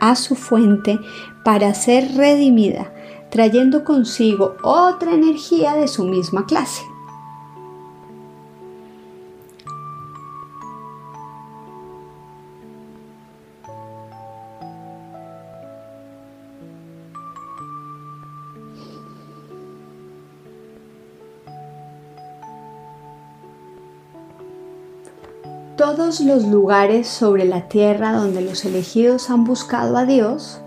a 0.00 0.16
su 0.16 0.34
fuente 0.34 0.98
para 1.44 1.74
ser 1.74 2.14
redimida, 2.14 2.90
trayendo 3.28 3.84
consigo 3.84 4.56
otra 4.62 5.12
energía 5.12 5.74
de 5.74 5.88
su 5.88 6.04
misma 6.04 6.46
clase. 6.46 6.80
Todos 25.94 26.18
los 26.18 26.44
lugares 26.44 27.06
sobre 27.06 27.44
la 27.44 27.68
tierra 27.68 28.10
donde 28.10 28.40
los 28.40 28.64
elegidos 28.64 29.30
han 29.30 29.44
buscado 29.44 29.96
a 29.96 30.04
Dios, 30.04 30.60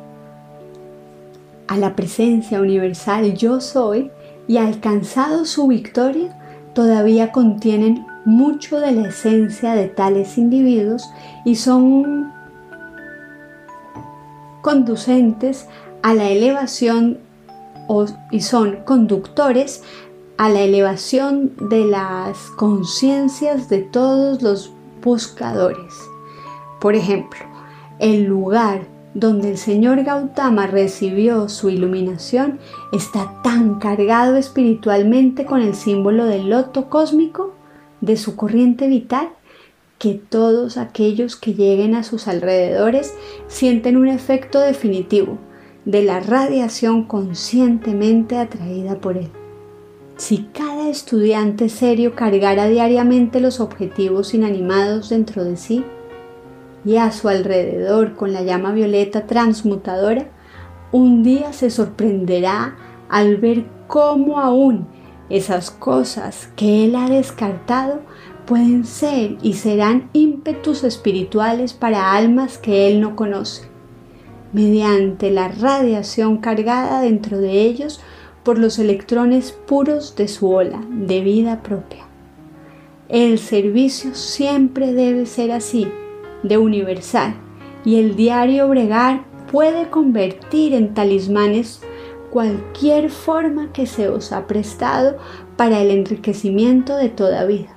a 1.67 1.75
la 1.75 1.93
presencia 1.93 2.61
universal 2.61 3.33
yo 3.35 3.59
soy 3.59 4.11
y 4.47 4.55
alcanzado 4.55 5.43
su 5.43 5.67
victoria, 5.67 6.39
todavía 6.73 7.33
contienen 7.33 8.05
mucho 8.23 8.79
de 8.79 8.93
la 8.93 9.09
esencia 9.09 9.73
de 9.73 9.89
tales 9.89 10.37
individuos 10.37 11.09
y 11.43 11.55
son 11.55 12.31
conducentes 14.61 15.67
a 16.01 16.13
la 16.13 16.29
elevación 16.29 17.17
y 18.31 18.39
son 18.39 18.77
conductores 18.85 19.83
a 20.37 20.47
la 20.47 20.61
elevación 20.61 21.51
de 21.69 21.83
las 21.83 22.37
conciencias 22.51 23.67
de 23.67 23.79
todos 23.79 24.41
los 24.41 24.78
buscadores. 25.01 25.93
Por 26.79 26.95
ejemplo, 26.95 27.39
el 27.99 28.25
lugar 28.25 28.87
donde 29.13 29.49
el 29.51 29.57
señor 29.57 30.03
Gautama 30.03 30.67
recibió 30.67 31.49
su 31.49 31.69
iluminación 31.69 32.59
está 32.91 33.41
tan 33.43 33.79
cargado 33.79 34.35
espiritualmente 34.35 35.45
con 35.45 35.61
el 35.61 35.75
símbolo 35.75 36.25
del 36.25 36.49
loto 36.49 36.89
cósmico 36.89 37.53
de 38.01 38.17
su 38.17 38.35
corriente 38.35 38.87
vital 38.87 39.29
que 39.97 40.13
todos 40.13 40.77
aquellos 40.77 41.35
que 41.35 41.53
lleguen 41.53 41.93
a 41.95 42.03
sus 42.03 42.27
alrededores 42.27 43.13
sienten 43.47 43.97
un 43.97 44.07
efecto 44.07 44.61
definitivo 44.61 45.37
de 45.85 46.03
la 46.03 46.19
radiación 46.19 47.03
conscientemente 47.03 48.37
atraída 48.37 48.95
por 48.95 49.17
él. 49.17 49.29
Si 50.17 50.49
cada 50.53 50.68
estudiante 50.89 51.69
serio 51.69 52.15
cargara 52.15 52.67
diariamente 52.67 53.39
los 53.39 53.59
objetivos 53.59 54.33
inanimados 54.33 55.09
dentro 55.09 55.43
de 55.43 55.57
sí 55.57 55.85
y 56.85 56.97
a 56.97 57.11
su 57.11 57.29
alrededor 57.29 58.15
con 58.15 58.33
la 58.33 58.41
llama 58.41 58.71
violeta 58.71 59.27
transmutadora, 59.27 60.27
un 60.91 61.23
día 61.23 61.53
se 61.53 61.69
sorprenderá 61.69 62.75
al 63.09 63.37
ver 63.37 63.65
cómo 63.87 64.39
aún 64.39 64.87
esas 65.29 65.71
cosas 65.71 66.49
que 66.55 66.85
él 66.85 66.95
ha 66.95 67.09
descartado 67.09 68.01
pueden 68.49 68.83
ser 68.83 69.37
y 69.43 69.53
serán 69.53 70.09
ímpetus 70.11 70.83
espirituales 70.83 71.73
para 71.73 72.13
almas 72.13 72.57
que 72.57 72.87
Él 72.87 72.99
no 72.99 73.15
conoce, 73.15 73.69
mediante 74.53 75.29
la 75.29 75.49
radiación 75.49 76.39
cargada 76.39 77.01
dentro 77.01 77.37
de 77.37 77.61
ellos 77.61 78.01
por 78.43 78.57
los 78.57 78.79
electrones 78.79 79.51
puros 79.51 80.15
de 80.15 80.27
su 80.27 80.49
ola 80.49 80.81
de 80.89 81.21
vida 81.21 81.61
propia. 81.61 82.05
El 83.09 83.39
servicio 83.39 84.13
siempre 84.13 84.93
debe 84.93 85.25
ser 85.25 85.51
así, 85.51 85.87
de 86.43 86.57
universal, 86.57 87.33
y 87.83 87.99
el 87.99 88.15
diario 88.15 88.67
bregar 88.67 89.25
puede 89.51 89.89
convertir 89.89 90.73
en 90.73 90.93
talismanes 90.93 91.81
cualquier 92.29 93.09
forma 93.09 93.71
que 93.73 93.87
se 93.87 94.09
os 94.09 94.31
ha 94.31 94.45
prestado 94.47 95.17
para 95.57 95.81
el 95.81 95.89
enriquecimiento 95.91 96.95
de 96.95 97.09
toda 97.09 97.45
vida. 97.45 97.75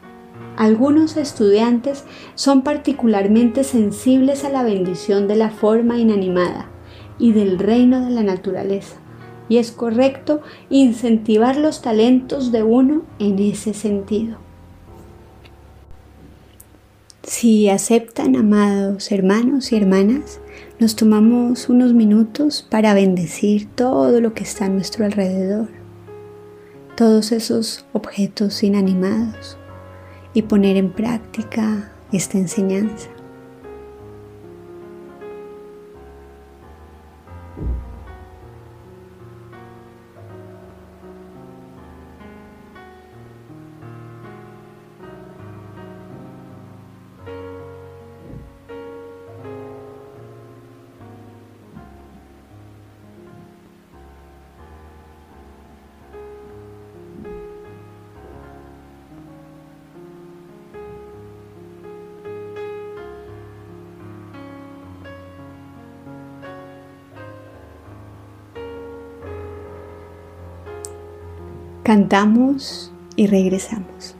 Algunos 0.56 1.16
estudiantes 1.16 2.04
son 2.34 2.62
particularmente 2.62 3.64
sensibles 3.64 4.44
a 4.44 4.50
la 4.50 4.62
bendición 4.62 5.26
de 5.26 5.36
la 5.36 5.50
forma 5.50 5.98
inanimada 5.98 6.68
y 7.18 7.32
del 7.32 7.58
reino 7.58 8.04
de 8.04 8.10
la 8.10 8.22
naturaleza, 8.22 8.96
y 9.48 9.58
es 9.58 9.72
correcto 9.72 10.40
incentivar 10.70 11.56
los 11.56 11.82
talentos 11.82 12.52
de 12.52 12.62
uno 12.62 13.02
en 13.18 13.38
ese 13.38 13.74
sentido. 13.74 14.38
Si 17.22 17.68
aceptan, 17.68 18.34
amados 18.34 19.12
hermanos 19.12 19.72
y 19.72 19.76
hermanas, 19.76 20.40
nos 20.80 20.96
tomamos 20.96 21.68
unos 21.68 21.92
minutos 21.92 22.66
para 22.68 22.94
bendecir 22.94 23.68
todo 23.74 24.20
lo 24.20 24.34
que 24.34 24.42
está 24.42 24.64
a 24.64 24.68
nuestro 24.68 25.04
alrededor, 25.04 25.68
todos 26.96 27.30
esos 27.30 27.84
objetos 27.92 28.62
inanimados 28.62 29.56
y 30.34 30.42
poner 30.42 30.76
en 30.76 30.92
práctica 30.92 31.92
esta 32.10 32.38
enseñanza. 32.38 33.08
Cantamos 71.82 72.92
y 73.16 73.26
regresamos. 73.26 74.14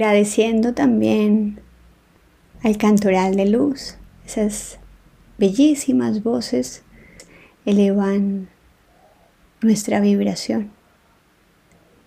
Agradeciendo 0.00 0.72
también 0.72 1.60
al 2.62 2.78
cantoral 2.78 3.36
de 3.36 3.44
luz, 3.44 3.96
esas 4.24 4.78
bellísimas 5.36 6.22
voces 6.22 6.82
elevan 7.66 8.48
nuestra 9.60 10.00
vibración 10.00 10.70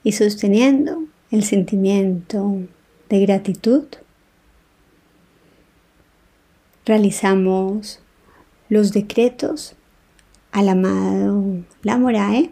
y 0.04 0.14
sosteniendo 0.14 1.04
el 1.30 1.44
sentimiento 1.44 2.62
de 3.10 3.20
gratitud, 3.20 3.86
realizamos 6.86 8.00
los 8.70 8.92
decretos 8.92 9.76
al 10.52 10.70
amado 10.70 11.64
Lamorae, 11.84 12.50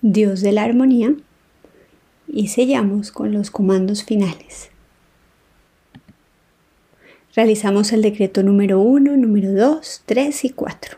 Dios 0.00 0.42
de 0.42 0.52
la 0.52 0.62
armonía, 0.62 1.16
y 2.28 2.48
sellamos 2.48 3.12
con 3.12 3.32
los 3.32 3.50
comandos 3.50 4.04
finales. 4.04 4.70
Realizamos 7.34 7.92
el 7.92 8.02
decreto 8.02 8.42
número 8.42 8.80
1, 8.80 9.16
número 9.16 9.52
2, 9.52 10.02
3 10.06 10.44
y 10.44 10.50
4. 10.50 10.96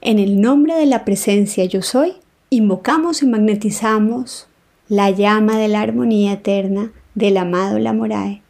En 0.00 0.18
el 0.18 0.40
nombre 0.40 0.74
de 0.74 0.86
la 0.86 1.04
presencia 1.04 1.64
yo 1.64 1.82
soy, 1.82 2.14
invocamos 2.50 3.22
y 3.22 3.26
magnetizamos 3.26 4.48
la 4.88 5.10
llama 5.10 5.58
de 5.58 5.68
la 5.68 5.80
armonía 5.80 6.32
eterna 6.32 6.92
del 7.14 7.36
amado 7.36 7.78
Lamorae 7.78 8.42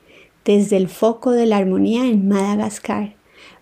desde 0.44 0.76
el 0.76 0.88
foco 0.88 1.30
de 1.30 1.46
la 1.46 1.58
armonía 1.58 2.06
en 2.06 2.26
Madagascar 2.28 3.14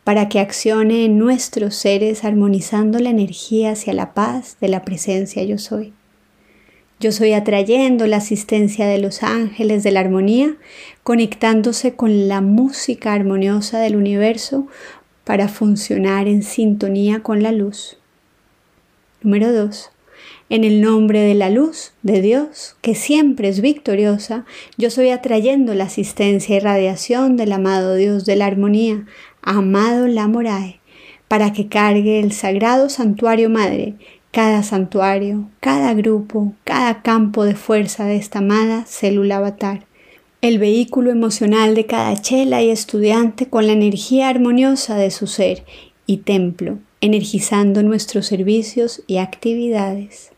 para 0.05 0.29
que 0.29 0.41
accione 0.41 1.05
en 1.05 1.19
nuestros 1.19 1.75
seres 1.75 2.25
armonizando 2.25 2.99
la 2.99 3.11
energía 3.11 3.73
hacia 3.73 3.93
la 3.93 4.15
paz 4.15 4.57
de 4.61 4.69
la 4.69 4.85
presencia 4.85 5.43
yo 5.45 5.59
soy. 5.59 5.93
Yo 7.01 7.13
soy 7.13 7.33
atrayendo 7.33 8.07
la 8.07 8.19
asistencia 8.19 8.87
de 8.87 8.99
los 8.99 9.23
ángeles 9.23 9.83
de 9.83 9.91
la 9.91 10.01
armonía, 10.01 10.57
conectándose 11.03 11.95
con 11.95 12.29
la 12.29 12.43
música 12.43 13.15
armoniosa 13.15 13.81
del 13.81 13.97
universo 13.97 14.67
para 15.25 15.49
funcionar 15.49 16.29
en 16.29 16.43
sintonía 16.43 17.23
con 17.23 17.43
la 17.43 17.53
luz. 17.53 17.97
Número 19.23 19.51
2. 19.51 19.91
En 20.51 20.63
el 20.63 20.83
nombre 20.83 21.21
de 21.21 21.35
la 21.35 21.49
luz 21.49 21.95
de 22.03 22.21
Dios, 22.21 22.77
que 22.83 22.95
siempre 22.95 23.49
es 23.49 23.63
victoriosa, 23.63 24.45
yo 24.77 24.91
soy 24.91 25.09
atrayendo 25.09 25.73
la 25.73 25.85
asistencia 25.85 26.57
y 26.57 26.61
radiación 26.61 27.39
del 27.39 27.53
amado 27.53 27.95
Dios 27.95 28.27
de 28.27 28.37
la 28.37 28.45
armonía, 28.45 29.07
amado 29.41 30.07
Lamorae, 30.07 30.81
para 31.29 31.55
que 31.55 31.69
cargue 31.69 32.21
el 32.21 32.33
sagrado 32.33 32.91
santuario 32.91 33.49
madre, 33.49 33.95
cada 34.33 34.63
santuario, 34.63 35.49
cada 35.61 35.93
grupo, 35.95 36.53
cada 36.65 37.03
campo 37.03 37.45
de 37.45 37.55
fuerza 37.55 38.05
de 38.05 38.17
esta 38.17 38.39
amada 38.39 38.85
célula 38.87 39.39
avatar, 39.39 39.87
el 40.41 40.59
vehículo 40.59 41.11
emocional 41.11 41.75
de 41.75 41.87
cada 41.87 42.17
chela 42.21 42.63
y 42.63 42.71
estudiante 42.71 43.49
con 43.49 43.67
la 43.67 43.73
energía 43.73 44.29
armoniosa 44.29 44.97
de 44.97 45.11
su 45.11 45.27
ser 45.27 45.65
y 46.07 46.19
templo, 46.19 46.79
energizando 47.01 47.83
nuestros 47.83 48.27
servicios 48.27 49.03
y 49.07 49.19
actividades. 49.19 50.33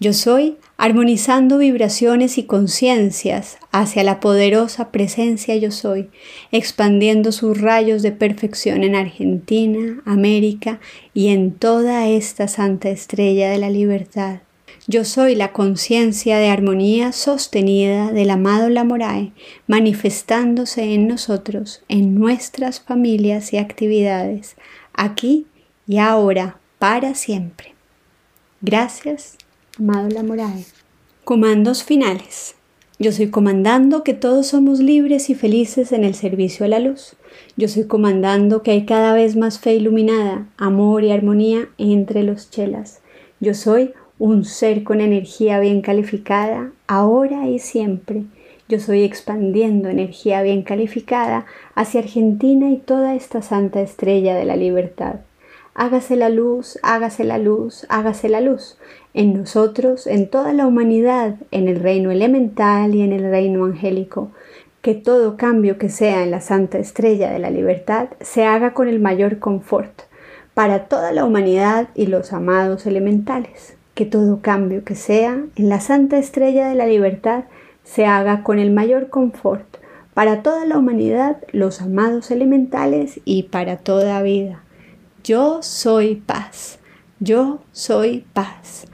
Yo 0.00 0.12
soy 0.12 0.58
armonizando 0.76 1.58
vibraciones 1.58 2.38
y 2.38 2.44
conciencias 2.44 3.58
hacia 3.72 4.04
la 4.04 4.20
poderosa 4.20 4.92
presencia 4.92 5.56
yo 5.56 5.72
soy, 5.72 6.08
expandiendo 6.52 7.32
sus 7.32 7.60
rayos 7.60 8.02
de 8.02 8.12
perfección 8.12 8.84
en 8.84 8.94
Argentina, 8.94 10.00
América 10.04 10.78
y 11.14 11.28
en 11.28 11.50
toda 11.50 12.06
esta 12.06 12.46
santa 12.46 12.90
estrella 12.90 13.50
de 13.50 13.58
la 13.58 13.70
libertad. 13.70 14.42
Yo 14.86 15.04
soy 15.04 15.34
la 15.34 15.52
conciencia 15.52 16.38
de 16.38 16.48
armonía 16.48 17.10
sostenida 17.10 18.12
del 18.12 18.30
amado 18.30 18.68
Lamorae, 18.68 19.32
manifestándose 19.66 20.94
en 20.94 21.08
nosotros, 21.08 21.82
en 21.88 22.14
nuestras 22.14 22.80
familias 22.80 23.52
y 23.52 23.58
actividades, 23.58 24.54
aquí 24.94 25.46
y 25.88 25.98
ahora, 25.98 26.60
para 26.78 27.16
siempre. 27.16 27.74
Gracias 28.60 29.36
amado 29.78 30.08
Lamorae. 30.08 30.64
Comandos 31.24 31.84
finales. 31.84 32.56
Yo 32.98 33.12
soy 33.12 33.28
comandando 33.30 34.02
que 34.02 34.12
todos 34.12 34.48
somos 34.48 34.80
libres 34.80 35.30
y 35.30 35.36
felices 35.36 35.92
en 35.92 36.02
el 36.02 36.14
servicio 36.14 36.66
a 36.66 36.68
la 36.68 36.80
luz. 36.80 37.14
Yo 37.56 37.68
soy 37.68 37.84
comandando 37.84 38.62
que 38.62 38.72
hay 38.72 38.86
cada 38.86 39.12
vez 39.12 39.36
más 39.36 39.60
fe 39.60 39.74
iluminada, 39.74 40.48
amor 40.56 41.04
y 41.04 41.12
armonía 41.12 41.68
entre 41.78 42.24
los 42.24 42.50
chelas. 42.50 43.00
Yo 43.38 43.54
soy 43.54 43.92
un 44.18 44.44
ser 44.44 44.82
con 44.82 45.00
energía 45.00 45.60
bien 45.60 45.80
calificada, 45.80 46.72
ahora 46.88 47.48
y 47.48 47.60
siempre. 47.60 48.24
Yo 48.68 48.80
soy 48.80 49.04
expandiendo 49.04 49.88
energía 49.88 50.42
bien 50.42 50.62
calificada 50.62 51.46
hacia 51.76 52.00
Argentina 52.00 52.68
y 52.70 52.78
toda 52.78 53.14
esta 53.14 53.42
santa 53.42 53.80
estrella 53.80 54.34
de 54.34 54.44
la 54.44 54.56
libertad. 54.56 55.20
Hágase 55.80 56.16
la 56.16 56.28
luz, 56.28 56.76
hágase 56.82 57.22
la 57.22 57.38
luz, 57.38 57.86
hágase 57.88 58.28
la 58.28 58.40
luz, 58.40 58.76
en 59.14 59.32
nosotros, 59.32 60.08
en 60.08 60.28
toda 60.28 60.52
la 60.52 60.66
humanidad, 60.66 61.36
en 61.52 61.68
el 61.68 61.78
reino 61.78 62.10
elemental 62.10 62.96
y 62.96 63.02
en 63.02 63.12
el 63.12 63.30
reino 63.30 63.64
angélico. 63.64 64.32
Que 64.82 64.94
todo 64.94 65.36
cambio 65.36 65.78
que 65.78 65.88
sea 65.88 66.24
en 66.24 66.32
la 66.32 66.40
santa 66.40 66.78
estrella 66.78 67.30
de 67.30 67.38
la 67.38 67.50
libertad 67.50 68.08
se 68.20 68.44
haga 68.44 68.74
con 68.74 68.88
el 68.88 68.98
mayor 68.98 69.38
confort 69.38 70.02
para 70.52 70.86
toda 70.86 71.12
la 71.12 71.24
humanidad 71.24 71.90
y 71.94 72.06
los 72.06 72.32
amados 72.32 72.84
elementales. 72.84 73.76
Que 73.94 74.04
todo 74.04 74.40
cambio 74.42 74.82
que 74.82 74.96
sea 74.96 75.44
en 75.54 75.68
la 75.68 75.78
santa 75.78 76.18
estrella 76.18 76.66
de 76.66 76.74
la 76.74 76.86
libertad 76.86 77.44
se 77.84 78.04
haga 78.04 78.42
con 78.42 78.58
el 78.58 78.72
mayor 78.72 79.10
confort 79.10 79.76
para 80.12 80.42
toda 80.42 80.66
la 80.66 80.76
humanidad, 80.76 81.36
los 81.52 81.80
amados 81.80 82.32
elementales 82.32 83.20
y 83.24 83.44
para 83.44 83.76
toda 83.76 84.20
vida. 84.22 84.64
Yo 85.28 85.58
soy 85.60 86.14
paz. 86.14 86.78
Yo 87.20 87.60
soy 87.72 88.24
paz. 88.32 88.86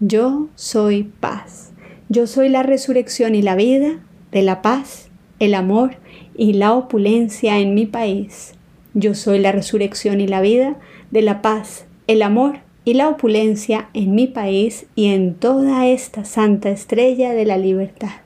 Yo 0.00 0.48
soy 0.54 1.02
paz. 1.02 1.72
Yo 2.08 2.26
soy 2.26 2.48
la 2.48 2.62
resurrección 2.62 3.34
y 3.34 3.42
la 3.42 3.56
vida 3.56 4.02
de 4.30 4.40
la 4.40 4.62
paz, 4.62 5.10
el 5.38 5.52
amor 5.52 5.96
y 6.34 6.54
la 6.54 6.72
opulencia 6.72 7.58
en 7.58 7.74
mi 7.74 7.84
país. 7.84 8.54
Yo 8.94 9.14
soy 9.14 9.38
la 9.38 9.52
resurrección 9.52 10.22
y 10.22 10.26
la 10.26 10.40
vida 10.40 10.78
de 11.10 11.20
la 11.20 11.42
paz, 11.42 11.84
el 12.06 12.22
amor 12.22 12.60
y 12.86 12.94
la 12.94 13.10
opulencia 13.10 13.90
en 13.92 14.14
mi 14.14 14.26
país 14.26 14.86
y 14.94 15.08
en 15.08 15.34
toda 15.34 15.86
esta 15.86 16.24
santa 16.24 16.70
estrella 16.70 17.34
de 17.34 17.44
la 17.44 17.58
libertad. 17.58 18.22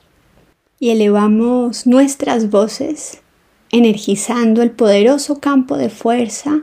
Y 0.79 0.91
elevamos 0.91 1.85
nuestras 1.85 2.49
voces, 2.49 3.23
energizando 3.73 4.63
el 4.63 4.71
poderoso 4.71 5.41
campo 5.41 5.77
de 5.77 5.89
fuerza 5.89 6.63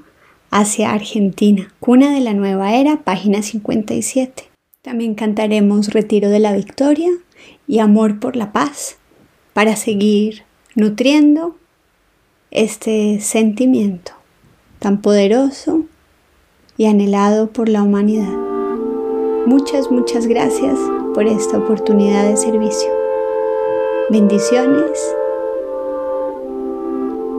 hacia 0.53 0.91
Argentina, 0.91 1.73
cuna 1.79 2.13
de 2.13 2.19
la 2.19 2.35
nueva 2.35 2.75
era, 2.75 2.97
página 2.97 3.41
57. 3.41 4.51
También 4.83 5.15
cantaremos 5.15 5.91
Retiro 5.91 6.29
de 6.29 6.37
la 6.37 6.53
Victoria 6.53 7.09
y 7.67 7.79
Amor 7.79 8.19
por 8.19 8.35
la 8.35 8.51
Paz 8.51 8.97
para 9.53 9.75
seguir 9.75 10.43
nutriendo 10.75 11.55
este 12.51 13.19
sentimiento 13.19 14.11
tan 14.77 15.01
poderoso 15.01 15.85
y 16.77 16.85
anhelado 16.85 17.47
por 17.47 17.67
la 17.67 17.81
humanidad. 17.81 18.37
Muchas, 19.47 19.89
muchas 19.89 20.27
gracias 20.27 20.77
por 21.15 21.25
esta 21.25 21.57
oportunidad 21.57 22.29
de 22.29 22.37
servicio. 22.37 22.89
Bendiciones 24.11 25.15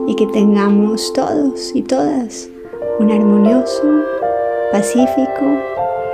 y 0.05 0.15
que 0.15 0.27
tengamos 0.27 1.13
todos 1.13 1.73
y 1.73 1.81
todas 1.81 2.49
un 2.99 3.11
armonioso, 3.11 4.03
pacífico 4.71 5.59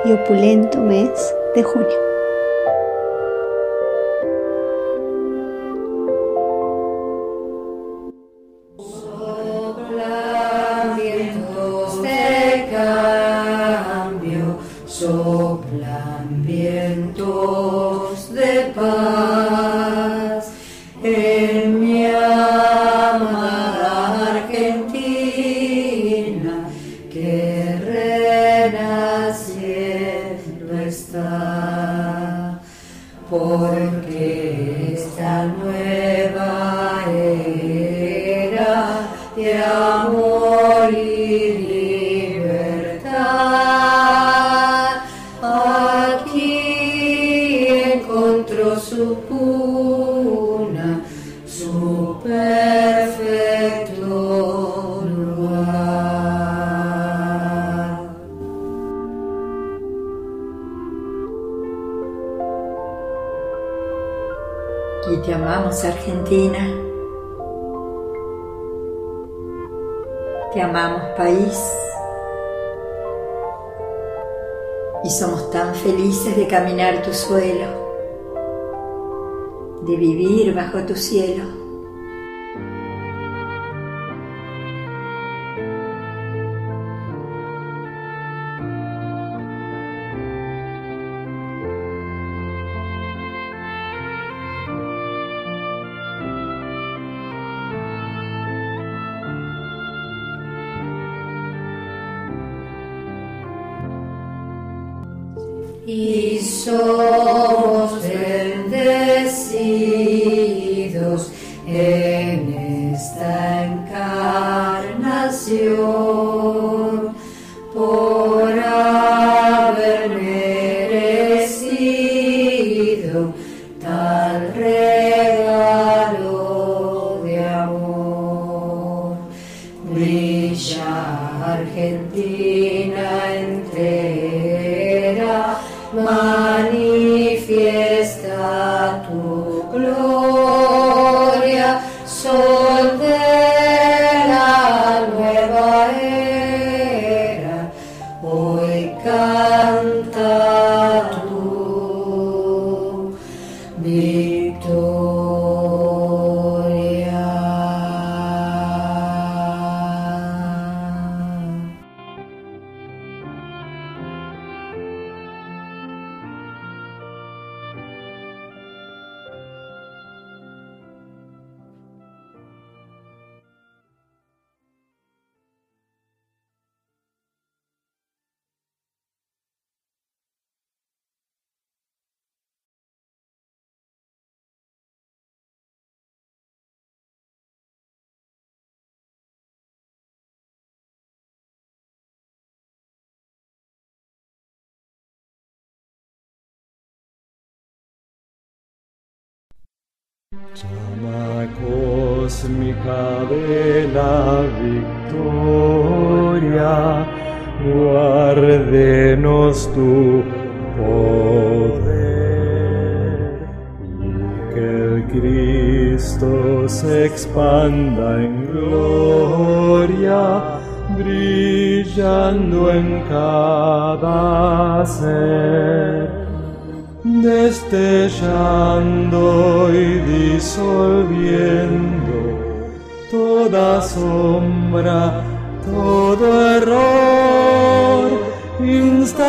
y 0.06 0.14
opulento 0.14 0.80
mes 0.82 1.36
de 1.56 1.64
junio. 1.64 2.11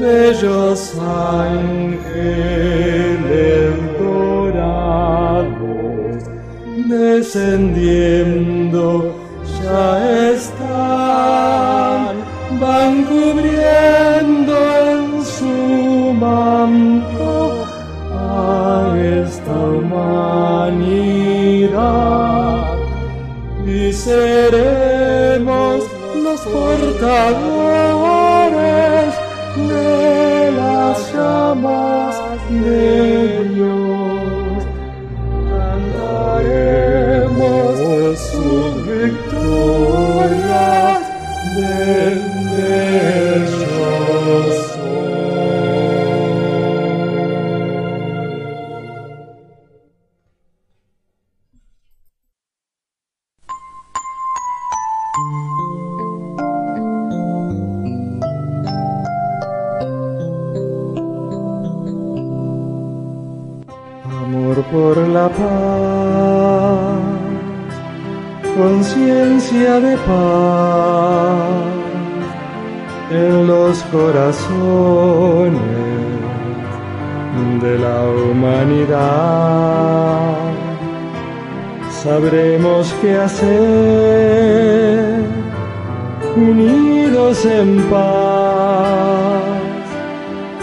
bellos 0.00 0.94
ángeles 1.00 1.98
dorados 3.98 5.08
descendiendo 6.88 9.12
ya 9.62 10.32
están, 10.32 12.16
van 12.60 13.04
cubriendo 13.04 14.56
en 14.90 15.24
su 15.24 16.12
manto 16.14 17.64
a 18.12 18.94
esta 18.96 19.52
humanidad. 19.52 20.68
Y 23.66 23.92
seré 23.92 24.87
portadores 26.52 27.38
de 29.68 30.52
las 30.52 31.12
llamas 31.12 32.16
de 32.50 33.17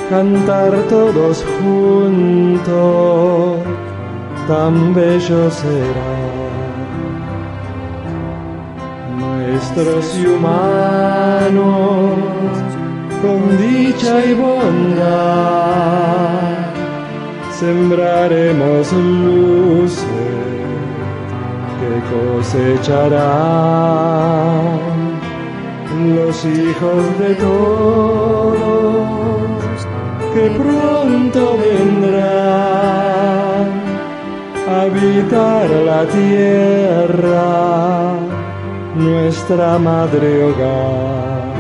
cantar 0.10 0.72
todos 0.90 1.46
juntos, 1.60 3.60
tan 4.48 4.94
bello 4.94 5.50
será. 5.50 6.16
Nuestros 9.18 10.18
y 10.18 10.28
humanos, 10.28 12.14
con 13.22 13.58
dicha 13.58 14.26
y 14.26 14.34
bondad, 14.34 15.06
sembraremos 17.60 18.94
luces 18.94 20.06
que 21.80 21.92
cosecharán 22.14 25.05
los 26.14 26.46
hijos 26.46 27.20
de 27.20 27.36
todos 27.36 28.56
que 30.34 30.50
pronto 30.52 31.58
vendrán 31.58 33.06
a 34.68 34.82
habitar 34.82 35.70
la 35.70 36.06
tierra, 36.06 37.46
nuestra 38.96 39.80
madre 39.80 40.44
hogar. 40.44 41.56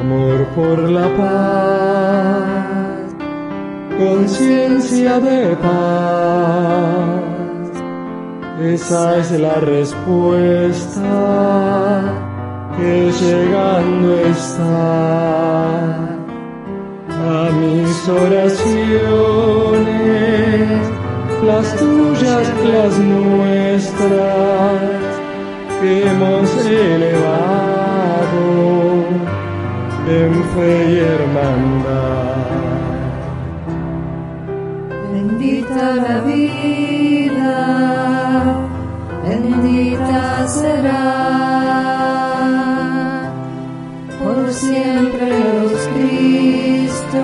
Amor 0.00 0.46
por 0.56 0.78
la 0.88 1.08
paz, 1.16 3.14
conciencia 3.98 5.20
de 5.20 5.56
paz 5.56 7.33
esa 8.60 9.18
es 9.18 9.30
la 9.32 9.54
respuesta 9.54 11.02
que 12.76 13.10
llegando 13.10 14.18
está 14.20 15.94
a 17.08 17.50
mis 17.60 18.08
oraciones, 18.08 18.60
las 21.44 21.76
tuyas, 21.76 22.52
las 22.64 22.98
nuestras, 22.98 24.80
que 25.80 26.06
hemos 26.08 26.50
elevado 26.66 27.24
en 30.08 30.32
fe 30.54 30.72
y 30.90 30.98
hermandad. 30.98 32.73
Bendita 35.26 35.94
la 35.94 36.20
vida, 36.20 37.56
bendita 39.24 40.46
será. 40.46 41.02
Por 44.22 44.52
siempre 44.52 45.30
los 45.30 45.88
Cristos 45.94 47.22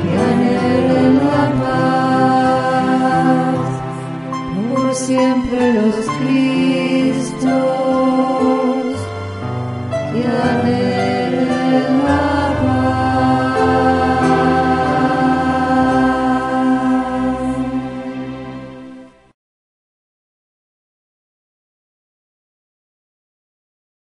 que 0.00 0.10
anhelen 0.30 1.14
la 1.18 1.44
paz, 2.44 3.70
por 4.72 4.94
siempre 4.94 5.62
los 5.74 5.96
Cristos 6.20 7.79